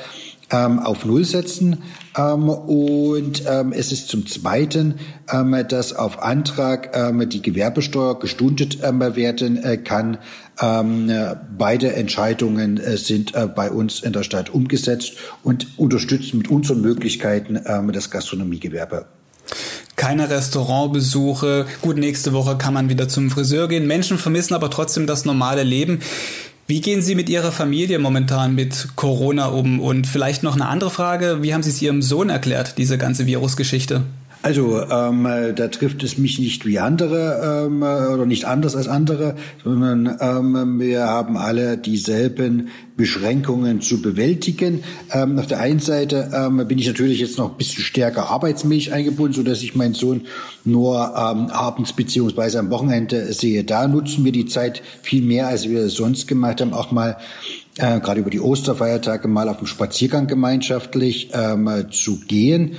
ähm, 0.53 0.79
auf 0.79 1.05
Null 1.05 1.25
setzen. 1.25 1.83
Ähm, 2.15 2.49
und 2.49 3.43
ähm, 3.47 3.73
es 3.73 3.91
ist 3.91 4.07
zum 4.07 4.27
Zweiten, 4.27 4.95
ähm, 5.31 5.55
dass 5.67 5.93
auf 5.93 6.21
Antrag 6.21 6.95
ähm, 6.95 7.27
die 7.27 7.41
Gewerbesteuer 7.41 8.19
gestundet 8.19 8.77
ähm, 8.83 8.99
werden 8.99 9.61
äh, 9.63 9.77
kann. 9.77 10.19
Ähm, 10.61 11.11
beide 11.57 11.93
Entscheidungen 11.93 12.77
äh, 12.77 12.97
sind 12.97 13.33
bei 13.55 13.71
uns 13.71 14.01
in 14.01 14.13
der 14.13 14.21
Stadt 14.21 14.51
umgesetzt 14.51 15.13
und 15.41 15.79
unterstützen 15.79 16.37
mit 16.37 16.49
unseren 16.49 16.81
Möglichkeiten 16.81 17.59
ähm, 17.65 17.91
das 17.91 18.11
Gastronomiegewerbe 18.11 19.07
keine 19.95 20.29
Restaurantbesuche. 20.29 21.65
Gut, 21.81 21.97
nächste 21.97 22.33
Woche 22.33 22.57
kann 22.57 22.73
man 22.73 22.89
wieder 22.89 23.07
zum 23.07 23.29
Friseur 23.29 23.67
gehen. 23.67 23.87
Menschen 23.87 24.17
vermissen 24.17 24.53
aber 24.53 24.69
trotzdem 24.69 25.07
das 25.07 25.25
normale 25.25 25.63
Leben. 25.63 25.99
Wie 26.65 26.81
gehen 26.81 27.01
Sie 27.01 27.15
mit 27.15 27.29
Ihrer 27.29 27.51
Familie 27.51 27.99
momentan 27.99 28.55
mit 28.55 28.89
Corona 28.95 29.47
um? 29.47 29.79
Und 29.79 30.07
vielleicht 30.07 30.43
noch 30.43 30.55
eine 30.55 30.67
andere 30.67 30.89
Frage. 30.89 31.39
Wie 31.41 31.53
haben 31.53 31.63
Sie 31.63 31.69
es 31.69 31.81
Ihrem 31.81 32.01
Sohn 32.01 32.29
erklärt, 32.29 32.77
diese 32.77 32.97
ganze 32.97 33.25
Virusgeschichte? 33.25 34.03
Also 34.43 34.81
ähm, 34.81 35.23
da 35.55 35.67
trifft 35.69 36.03
es 36.03 36.17
mich 36.17 36.37
nicht 36.37 36.65
wie 36.65 36.77
andere 36.77 37.65
ähm, 37.65 37.81
oder 37.81 38.25
nicht 38.25 38.43
anders 38.43 38.75
als 38.75 38.89
andere, 38.89 39.35
sondern 39.63 40.17
ähm, 40.19 40.81
wir 40.81 41.07
haben 41.07 41.37
alle 41.37 41.77
dieselben 41.77 42.67
Beschränkungen 42.97 43.79
zu 43.79 44.01
bewältigen. 44.01 44.83
Ähm, 45.13 45.39
auf 45.39 45.47
der 45.47 45.61
einen 45.61 45.79
Seite 45.79 46.29
ähm, 46.35 46.67
bin 46.67 46.77
ich 46.77 46.87
natürlich 46.87 47.21
jetzt 47.21 47.37
noch 47.37 47.51
ein 47.51 47.57
bisschen 47.57 47.83
stärker 47.83 48.29
arbeitsmäßig 48.31 48.91
eingebunden, 48.91 49.33
so 49.33 49.43
dass 49.43 49.63
ich 49.63 49.75
meinen 49.75 49.93
Sohn 49.93 50.23
nur 50.65 51.13
ähm, 51.15 51.47
abends 51.47 51.93
beziehungsweise 51.93 52.59
am 52.59 52.69
Wochenende 52.69 53.31
sehe. 53.31 53.63
Da 53.63 53.87
nutzen 53.87 54.25
wir 54.25 54.33
die 54.33 54.47
Zeit 54.47 54.81
viel 55.01 55.23
mehr, 55.23 55.47
als 55.47 55.69
wir 55.69 55.87
sonst 55.87 56.27
gemacht 56.27 56.59
haben, 56.59 56.73
auch 56.73 56.91
mal 56.91 57.15
äh, 57.77 58.01
gerade 58.01 58.19
über 58.19 58.29
die 58.29 58.41
Osterfeiertage 58.41 59.29
mal 59.29 59.47
auf 59.47 59.59
dem 59.59 59.67
Spaziergang 59.67 60.27
gemeinschaftlich 60.27 61.29
ähm, 61.33 61.85
zu 61.91 62.19
gehen 62.27 62.75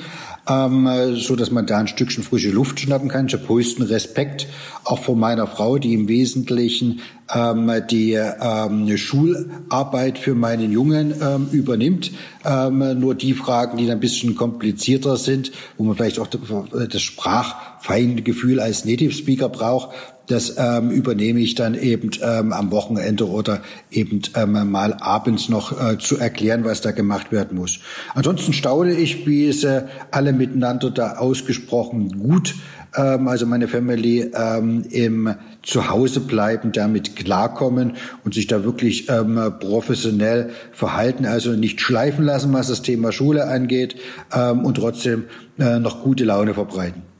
ähm, 0.49 1.17
so 1.17 1.37
dass 1.37 1.51
man 1.51 1.67
da 1.67 1.79
ein 1.79 1.89
Stückchen 1.89 2.23
frische 2.23 2.51
Luft 2.51 2.81
schnappen 2.81 3.09
kann. 3.09 3.27
Ich 3.27 3.35
habe 3.35 3.49
höchsten 3.49 3.83
Respekt 3.83 4.47
auch 4.85 4.99
vor 4.99 5.17
meiner 5.17 5.47
Frau, 5.47 5.79
die 5.79 5.95
im 5.95 6.09
Wesentlichen 6.09 7.01
ähm, 7.35 7.71
die 7.91 8.13
ähm, 8.13 8.97
Schularbeit 8.97 10.19
für 10.19 10.35
meinen 10.35 10.73
Jungen 10.73 11.15
ähm, 11.21 11.49
übernimmt. 11.53 12.13
Ähm, 12.45 13.01
nur 13.01 13.15
die 13.15 13.33
Fragen, 13.33 13.79
die 13.79 13.87
dann 13.87 13.97
ein 13.99 14.01
bisschen 14.01 14.35
komplizierter 14.35 15.17
sind, 15.17 15.53
wo 15.79 15.85
man 15.85 15.97
vielleicht 15.97 16.19
auch 16.19 16.27
das 16.29 17.01
Sprachfeingefühl 17.01 18.61
als 18.61 18.85
Native 18.85 19.13
Speaker 19.13 19.49
braucht, 19.49 19.91
das 20.27 20.55
ähm, 20.57 20.91
übernehme 20.91 21.41
ich 21.41 21.55
dann 21.55 21.75
eben 21.75 22.11
ähm, 22.23 22.53
am 22.53 22.71
Wochenende 22.71 23.29
oder 23.29 23.61
eben 23.91 24.23
ähm, 24.35 24.71
mal 24.71 24.95
abends 24.95 25.49
noch 25.49 25.73
äh, 25.73 25.99
zu 25.99 26.19
erklären, 26.19 26.65
was 26.65 26.81
da 26.81 26.93
gemacht 26.93 27.33
werden 27.33 27.59
muss. 27.59 27.81
Ansonsten 28.15 28.53
staune 28.53 28.93
ich, 28.95 29.27
wie 29.27 29.53
sie 29.53 29.87
alle 30.11 30.33
miteinander 30.33 30.91
da 30.91 31.17
ausgesprochen 31.17 32.19
gut, 32.19 32.55
ähm, 32.97 33.29
also 33.29 33.47
meine 33.47 33.69
Family, 33.69 34.31
ähm, 34.35 34.85
im 34.91 35.35
Zuhause 35.63 36.21
bleiben, 36.21 36.73
damit 36.73 37.17
klarkommen 37.17 37.95
und 38.25 38.35
sich 38.35 38.47
da 38.47 38.65
wirklich 38.65 39.09
ähm, 39.09 39.39
professionell 39.61 40.51
verhalten, 40.73 41.27
also 41.27 41.53
nicht 41.53 41.81
schleifen 41.81 42.25
lassen, 42.25 42.53
was 42.53 42.69
das 42.69 42.83
Thema 42.83 43.13
Schule 43.13 43.47
angeht 43.47 43.97
ähm, 44.33 44.65
und 44.65 44.77
trotzdem 44.77 45.25
äh, 45.59 45.79
noch 45.79 46.03
gute 46.03 46.25
Laune 46.25 46.55
verbreiten. 46.55 47.14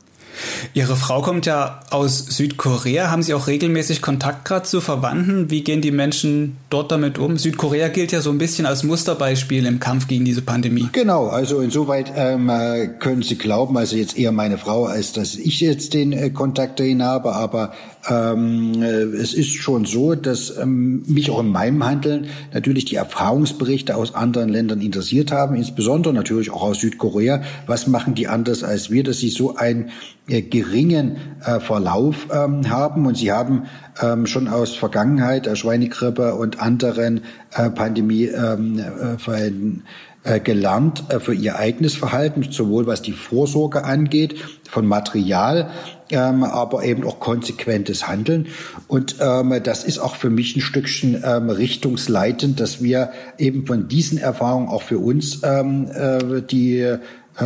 Ihre 0.73 0.97
Frau 0.97 1.23
kommt 1.23 1.47
ja 1.47 1.81
aus 1.91 2.19
Südkorea. 2.19 3.11
Haben 3.11 3.23
Sie 3.23 3.35
auch 3.35 3.47
regelmäßig 3.47 4.03
Kontakt 4.03 4.45
gerade 4.45 4.65
zu 4.65 4.81
Verwandten? 4.81 5.51
Wie 5.51 5.63
gehen 5.63 5.81
die 5.81 5.91
Menschen 5.91 6.57
dort 6.71 6.93
damit 6.93 7.19
um? 7.19 7.39
Südkorea 7.39 7.89
gilt 7.89 8.13
ja 8.13 8.21
so 8.21 8.31
ein 8.31 8.39
bisschen 8.39 8.67
als 8.67 8.83
Musterbeispiel 8.83 9.67
im 9.67 9.81
Kampf 9.81 10.09
gegen 10.09 10.25
diese 10.25 10.43
Pandemie. 10.43 10.89
Genau, 10.93 11.29
also 11.29 11.61
insoweit 11.61 12.13
ähm, 12.17 12.49
äh, 12.49 12.89
können 12.99 13.23
Sie 13.23 13.37
glauben, 13.37 13.77
also 13.77 13.97
jetzt 13.97 14.19
eher 14.19 14.33
meine 14.33 14.59
Frau, 14.59 14.85
als 14.87 15.13
dass 15.13 15.35
ich 15.37 15.61
jetzt 15.61 15.95
den 15.95 16.13
äh, 16.13 16.31
Kontakt 16.31 16.81
dahin 16.81 17.03
habe, 17.03 17.35
aber 17.35 17.73
ähm, 18.09 18.83
äh, 18.83 18.87
es 18.87 19.35
ist 19.35 19.55
schon 19.55 19.85
so, 19.85 20.15
dass 20.15 20.57
ähm, 20.59 21.03
mich 21.07 21.31
auch 21.31 21.41
in 21.41 21.49
meinem 21.49 21.85
Handeln 21.85 22.27
natürlich 22.53 22.85
die 22.85 22.97
Erfahrungsberichte 22.97 23.97
aus 23.97 24.15
anderen 24.15 24.49
Ländern 24.49 24.81
interessiert 24.81 25.33
haben, 25.33 25.57
insbesondere 25.57 26.13
natürlich 26.13 26.51
auch 26.51 26.63
aus 26.63 26.81
Südkorea. 26.81 27.43
Was 27.67 27.87
machen 27.87 28.15
die 28.15 28.29
anders 28.29 28.63
als 28.63 28.91
wir, 28.91 29.05
dass 29.05 29.19
sie 29.19 29.31
so 29.31 29.57
einen 29.57 29.91
äh, 30.29 30.43
geringen 30.43 31.17
äh, 31.45 31.61
Verlauf 31.61 32.29
ähm, 32.31 32.69
haben? 32.69 33.07
Und 33.07 33.17
sie 33.17 33.33
haben 33.33 33.65
ähm, 34.03 34.27
schon 34.27 34.49
aus 34.49 34.75
Vergangenheit, 34.75 35.47
äh, 35.47 35.57
Schweinegrippe 35.57 36.35
und 36.35 36.61
anderen 36.61 37.23
äh, 37.53 37.71
Pandemiefällen 37.71 39.63
ähm, 39.63 39.83
äh, 40.25 40.41
gelernt 40.41 41.05
äh, 41.11 41.21
für 41.21 41.35
ihr 41.35 41.57
eigenes 41.57 41.95
Verhalten, 41.95 42.47
sowohl 42.51 42.87
was 42.87 43.03
die 43.03 43.13
Vorsorge 43.13 43.85
angeht, 43.85 44.37
von 44.71 44.87
Material, 44.87 45.71
ähm, 46.11 46.45
aber 46.45 46.85
eben 46.85 47.05
auch 47.05 47.21
konsequentes 47.21 48.07
Handeln. 48.07 48.49
Und 48.89 49.17
ähm, 49.21 49.61
das 49.63 49.85
ist 49.85 49.99
auch 49.99 50.17
für 50.17 50.31
mich 50.31 50.57
ein 50.57 50.61
Stückchen 50.61 51.23
ähm, 51.25 51.51
richtungsleitend, 51.51 52.61
dass 52.61 52.83
wir 52.83 53.11
eben 53.39 53.67
von 53.67 53.89
diesen 53.89 54.19
Erfahrungen 54.19 54.69
auch 54.69 54.83
für 54.83 54.99
uns 54.99 55.41
ähm, 55.43 55.89
äh, 55.91 56.43
die 56.43 56.97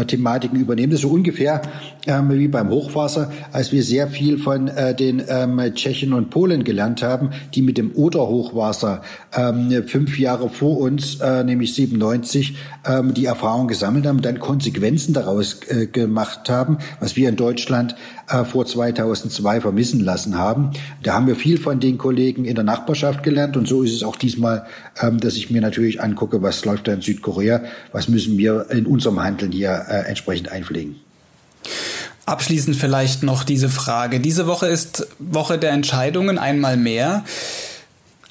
Thematiken 0.07 0.61
übernehmen. 0.61 0.91
Das 0.91 1.01
ist 1.01 1.09
so 1.09 1.15
ungefähr 1.15 1.63
ähm, 2.07 2.31
wie 2.31 2.49
beim 2.49 2.71
Hochwasser, 2.71 3.31
als 3.53 3.73
wir 3.73 3.83
sehr 3.83 4.09
viel 4.09 4.39
von 4.39 4.69
äh, 4.69 4.95
den 4.95 5.23
ähm, 5.29 5.61
Tschechen 5.75 6.13
und 6.13 6.31
Polen 6.31 6.65
gelernt 6.65 7.03
haben, 7.03 7.31
die 7.55 7.63
mit 7.63 7.79
dem 7.79 7.93
Oder-Hochwasser 7.93 9.03
ähm, 9.37 9.85
fünf 9.87 10.19
Jahre 10.19 10.49
vor 10.49 10.79
uns, 10.79 11.21
äh, 11.21 11.45
nämlich 11.45 11.75
97, 11.75 12.57
ähm, 12.87 13.15
die 13.15 13.27
Erfahrung 13.27 13.69
gesammelt 13.69 14.07
haben, 14.07 14.23
dann 14.23 14.39
Konsequenzen 14.39 15.13
daraus 15.15 15.61
äh, 15.69 15.87
gemacht 15.87 16.49
haben, 16.49 16.79
was 17.01 17.17
wir 17.17 17.29
in 17.29 17.37
Deutschland 17.37 17.95
äh, 18.29 18.45
vor 18.45 18.67
2002 18.67 19.61
vermissen 19.61 20.01
lassen 20.01 20.39
haben. 20.39 20.71
Da 21.03 21.15
haben 21.15 21.27
wir 21.27 21.37
viel 21.37 21.59
von 21.59 21.81
den 21.81 21.99
Kollegen 21.99 22.45
in 22.45 22.55
der 22.55 22.65
Nachbarschaft 22.65 23.23
gelernt 23.23 23.57
und 23.57 23.69
so 23.69 23.83
ist 23.83 23.95
es 23.95 24.03
auch 24.03 24.17
diesmal, 24.17 24.67
ähm, 25.01 25.21
dass 25.21 25.37
ich 25.37 25.51
mir 25.51 25.61
natürlich 25.61 26.01
angucke, 26.01 26.43
was 26.43 26.65
läuft 26.65 26.89
da 26.89 26.93
in 26.93 27.01
Südkorea, 27.01 27.63
was 27.93 28.09
müssen 28.09 28.39
wir 28.39 28.67
in 28.71 28.87
unserem 28.87 29.23
Handeln 29.23 29.53
hier 29.53 29.78
äh, 29.89 30.09
entsprechend 30.09 30.51
einpflegen. 30.51 30.97
Abschließend 32.27 32.77
vielleicht 32.77 33.23
noch 33.23 33.43
diese 33.43 33.69
Frage. 33.69 34.21
Diese 34.21 34.47
Woche 34.47 34.67
ist 34.67 35.07
Woche 35.19 35.59
der 35.59 35.71
Entscheidungen 35.71 36.39
einmal 36.39 36.77
mehr. 36.77 37.25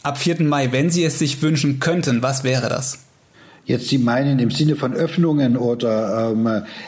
Ab 0.03 0.19
4. 0.19 0.43
Mai, 0.43 0.71
wenn 0.71 0.89
Sie 0.89 1.03
es 1.03 1.19
sich 1.19 1.41
wünschen 1.41 1.79
könnten, 1.79 2.21
was 2.21 2.43
wäre 2.43 2.69
das? 2.69 2.99
Jetzt 3.65 3.89
Sie 3.89 3.97
meinen 3.97 4.39
im 4.39 4.49
Sinne 4.49 4.77
von 4.77 4.93
Öffnungen 4.93 5.57
oder 5.57 6.31
ähm, 6.31 6.45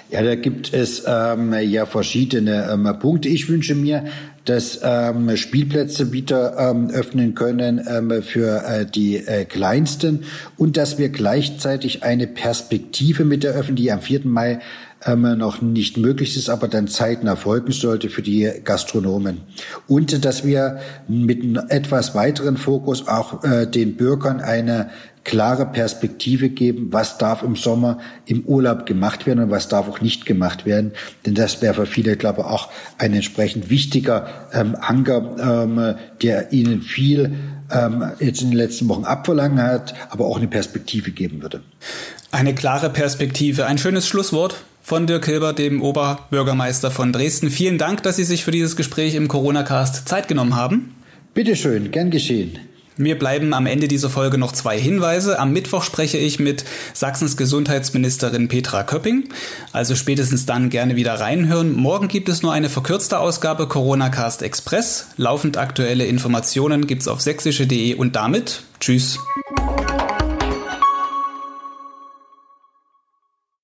ja, 0.10 0.24
da 0.24 0.36
gibt 0.36 0.74
es 0.74 1.04
ähm, 1.06 1.54
ja 1.54 1.86
verschiedene 1.86 2.72
ähm, 2.72 2.88
Punkte. 3.00 3.28
Ich 3.28 3.50
wünsche 3.50 3.76
mir, 3.76 4.06
dass 4.50 4.80
ähm, 4.84 5.38
Spielplätze 5.38 6.12
wieder 6.12 6.58
ähm, 6.58 6.90
öffnen 6.90 7.36
können 7.36 7.86
ähm, 7.88 8.24
für 8.24 8.64
äh, 8.66 8.86
die 8.86 9.18
äh, 9.18 9.46
Kleinsten 9.46 10.24
und 10.58 10.76
dass 10.76 10.98
wir 10.98 11.10
gleichzeitig 11.10 12.02
eine 12.02 12.26
Perspektive 12.26 13.26
mit 13.26 13.44
eröffnen, 13.44 13.76
die 13.76 13.92
am 13.92 14.02
4. 14.02 14.22
Mai 14.26 14.60
ähm, 15.06 15.38
noch 15.38 15.62
nicht 15.62 15.98
möglich 15.98 16.36
ist, 16.36 16.50
aber 16.50 16.68
dann 16.68 16.88
zeitnah 16.88 17.36
folgen 17.36 17.72
sollte 17.72 18.10
für 18.10 18.22
die 18.22 18.50
Gastronomen. 18.64 19.42
Und 19.88 20.26
dass 20.26 20.46
wir 20.46 20.80
mit 21.08 21.42
einem 21.42 21.62
etwas 21.70 22.16
weiteren 22.16 22.58
Fokus 22.58 23.08
auch 23.08 23.44
äh, 23.44 23.66
den 23.66 23.96
Bürgern 23.96 24.42
eine 24.42 24.90
klare 25.24 25.66
Perspektive 25.66 26.50
geben, 26.50 26.88
was 26.92 27.18
darf 27.18 27.44
im 27.44 27.56
Sommer 27.56 28.00
im 28.26 28.44
Urlaub 28.46 28.86
gemacht 28.86 29.28
werden 29.28 29.44
und 29.44 29.52
was 29.52 29.68
darf 29.68 29.88
auch 29.88 30.02
nicht 30.02 30.26
gemacht 30.26 30.66
werden. 30.66 30.94
Denn 31.26 31.36
das 31.36 31.62
wäre 31.62 31.76
für 31.76 31.86
viele, 31.86 32.18
glaube 32.18 32.42
ich, 32.42 32.48
auch 32.48 32.70
ein 32.98 33.14
entsprechend 33.14 33.70
wichtiger 33.70 34.28
ähm, 34.54 34.76
Anker, 34.80 35.66
ähm, 35.68 35.96
der 36.22 36.52
ihnen 36.52 36.82
viel 36.82 37.36
ähm, 37.72 38.12
jetzt 38.20 38.42
in 38.42 38.50
den 38.50 38.58
letzten 38.58 38.90
Wochen 38.90 39.04
abverlangen 39.04 39.62
hat, 39.62 39.94
aber 40.10 40.26
auch 40.26 40.38
eine 40.38 40.48
Perspektive 40.48 41.12
geben 41.12 41.42
würde. 41.42 41.62
Eine 42.32 42.56
klare 42.56 42.90
Perspektive. 42.90 43.66
Ein 43.66 43.78
schönes 43.78 44.08
Schlusswort 44.08 44.56
von 44.82 45.08
Dirk 45.08 45.26
Hilber, 45.26 45.54
dem 45.54 45.82
Oberbürgermeister 45.82 46.92
von 46.92 47.14
Dresden. 47.14 47.50
Vielen 47.50 47.78
Dank, 47.78 48.04
dass 48.04 48.16
Sie 48.16 48.24
sich 48.24 48.44
für 48.44 48.52
dieses 48.52 48.76
Gespräch 48.76 49.16
im 49.16 49.28
Corona-Cast 49.28 50.08
Zeit 50.08 50.28
genommen 50.28 50.56
haben. 50.56 50.96
Bitteschön, 51.34 51.92
gern 51.92 52.10
geschehen. 52.10 52.60
Mir 53.00 53.18
bleiben 53.18 53.54
am 53.54 53.66
Ende 53.66 53.88
dieser 53.88 54.10
Folge 54.10 54.38
noch 54.38 54.52
zwei 54.52 54.78
Hinweise. 54.78 55.40
Am 55.40 55.54
Mittwoch 55.54 55.84
spreche 55.84 56.18
ich 56.18 56.38
mit 56.38 56.66
Sachsens 56.94 57.38
Gesundheitsministerin 57.38 58.50
Petra 58.50 58.84
Köpping. 58.84 59.30
Also 59.72 59.96
spätestens 59.96 60.46
dann 60.46 60.70
gerne 60.70 60.98
wieder 60.98 61.14
reinhören. 61.14 61.72
Morgen 61.72 62.10
gibt 62.10 62.28
es 62.28 62.42
nur 62.42 62.52
eine 62.52 62.68
verkürzte 62.68 63.20
Ausgabe 63.20 63.70
Corona 63.70 64.10
Cast 64.10 64.42
Express. 64.42 65.08
Laufend 65.16 65.56
aktuelle 65.56 66.08
Informationen 66.08 66.88
gibt's 66.88 67.08
auf 67.08 67.22
sächsische.de 67.22 67.96
und 67.96 68.18
damit 68.18 68.64
tschüss. 68.82 69.18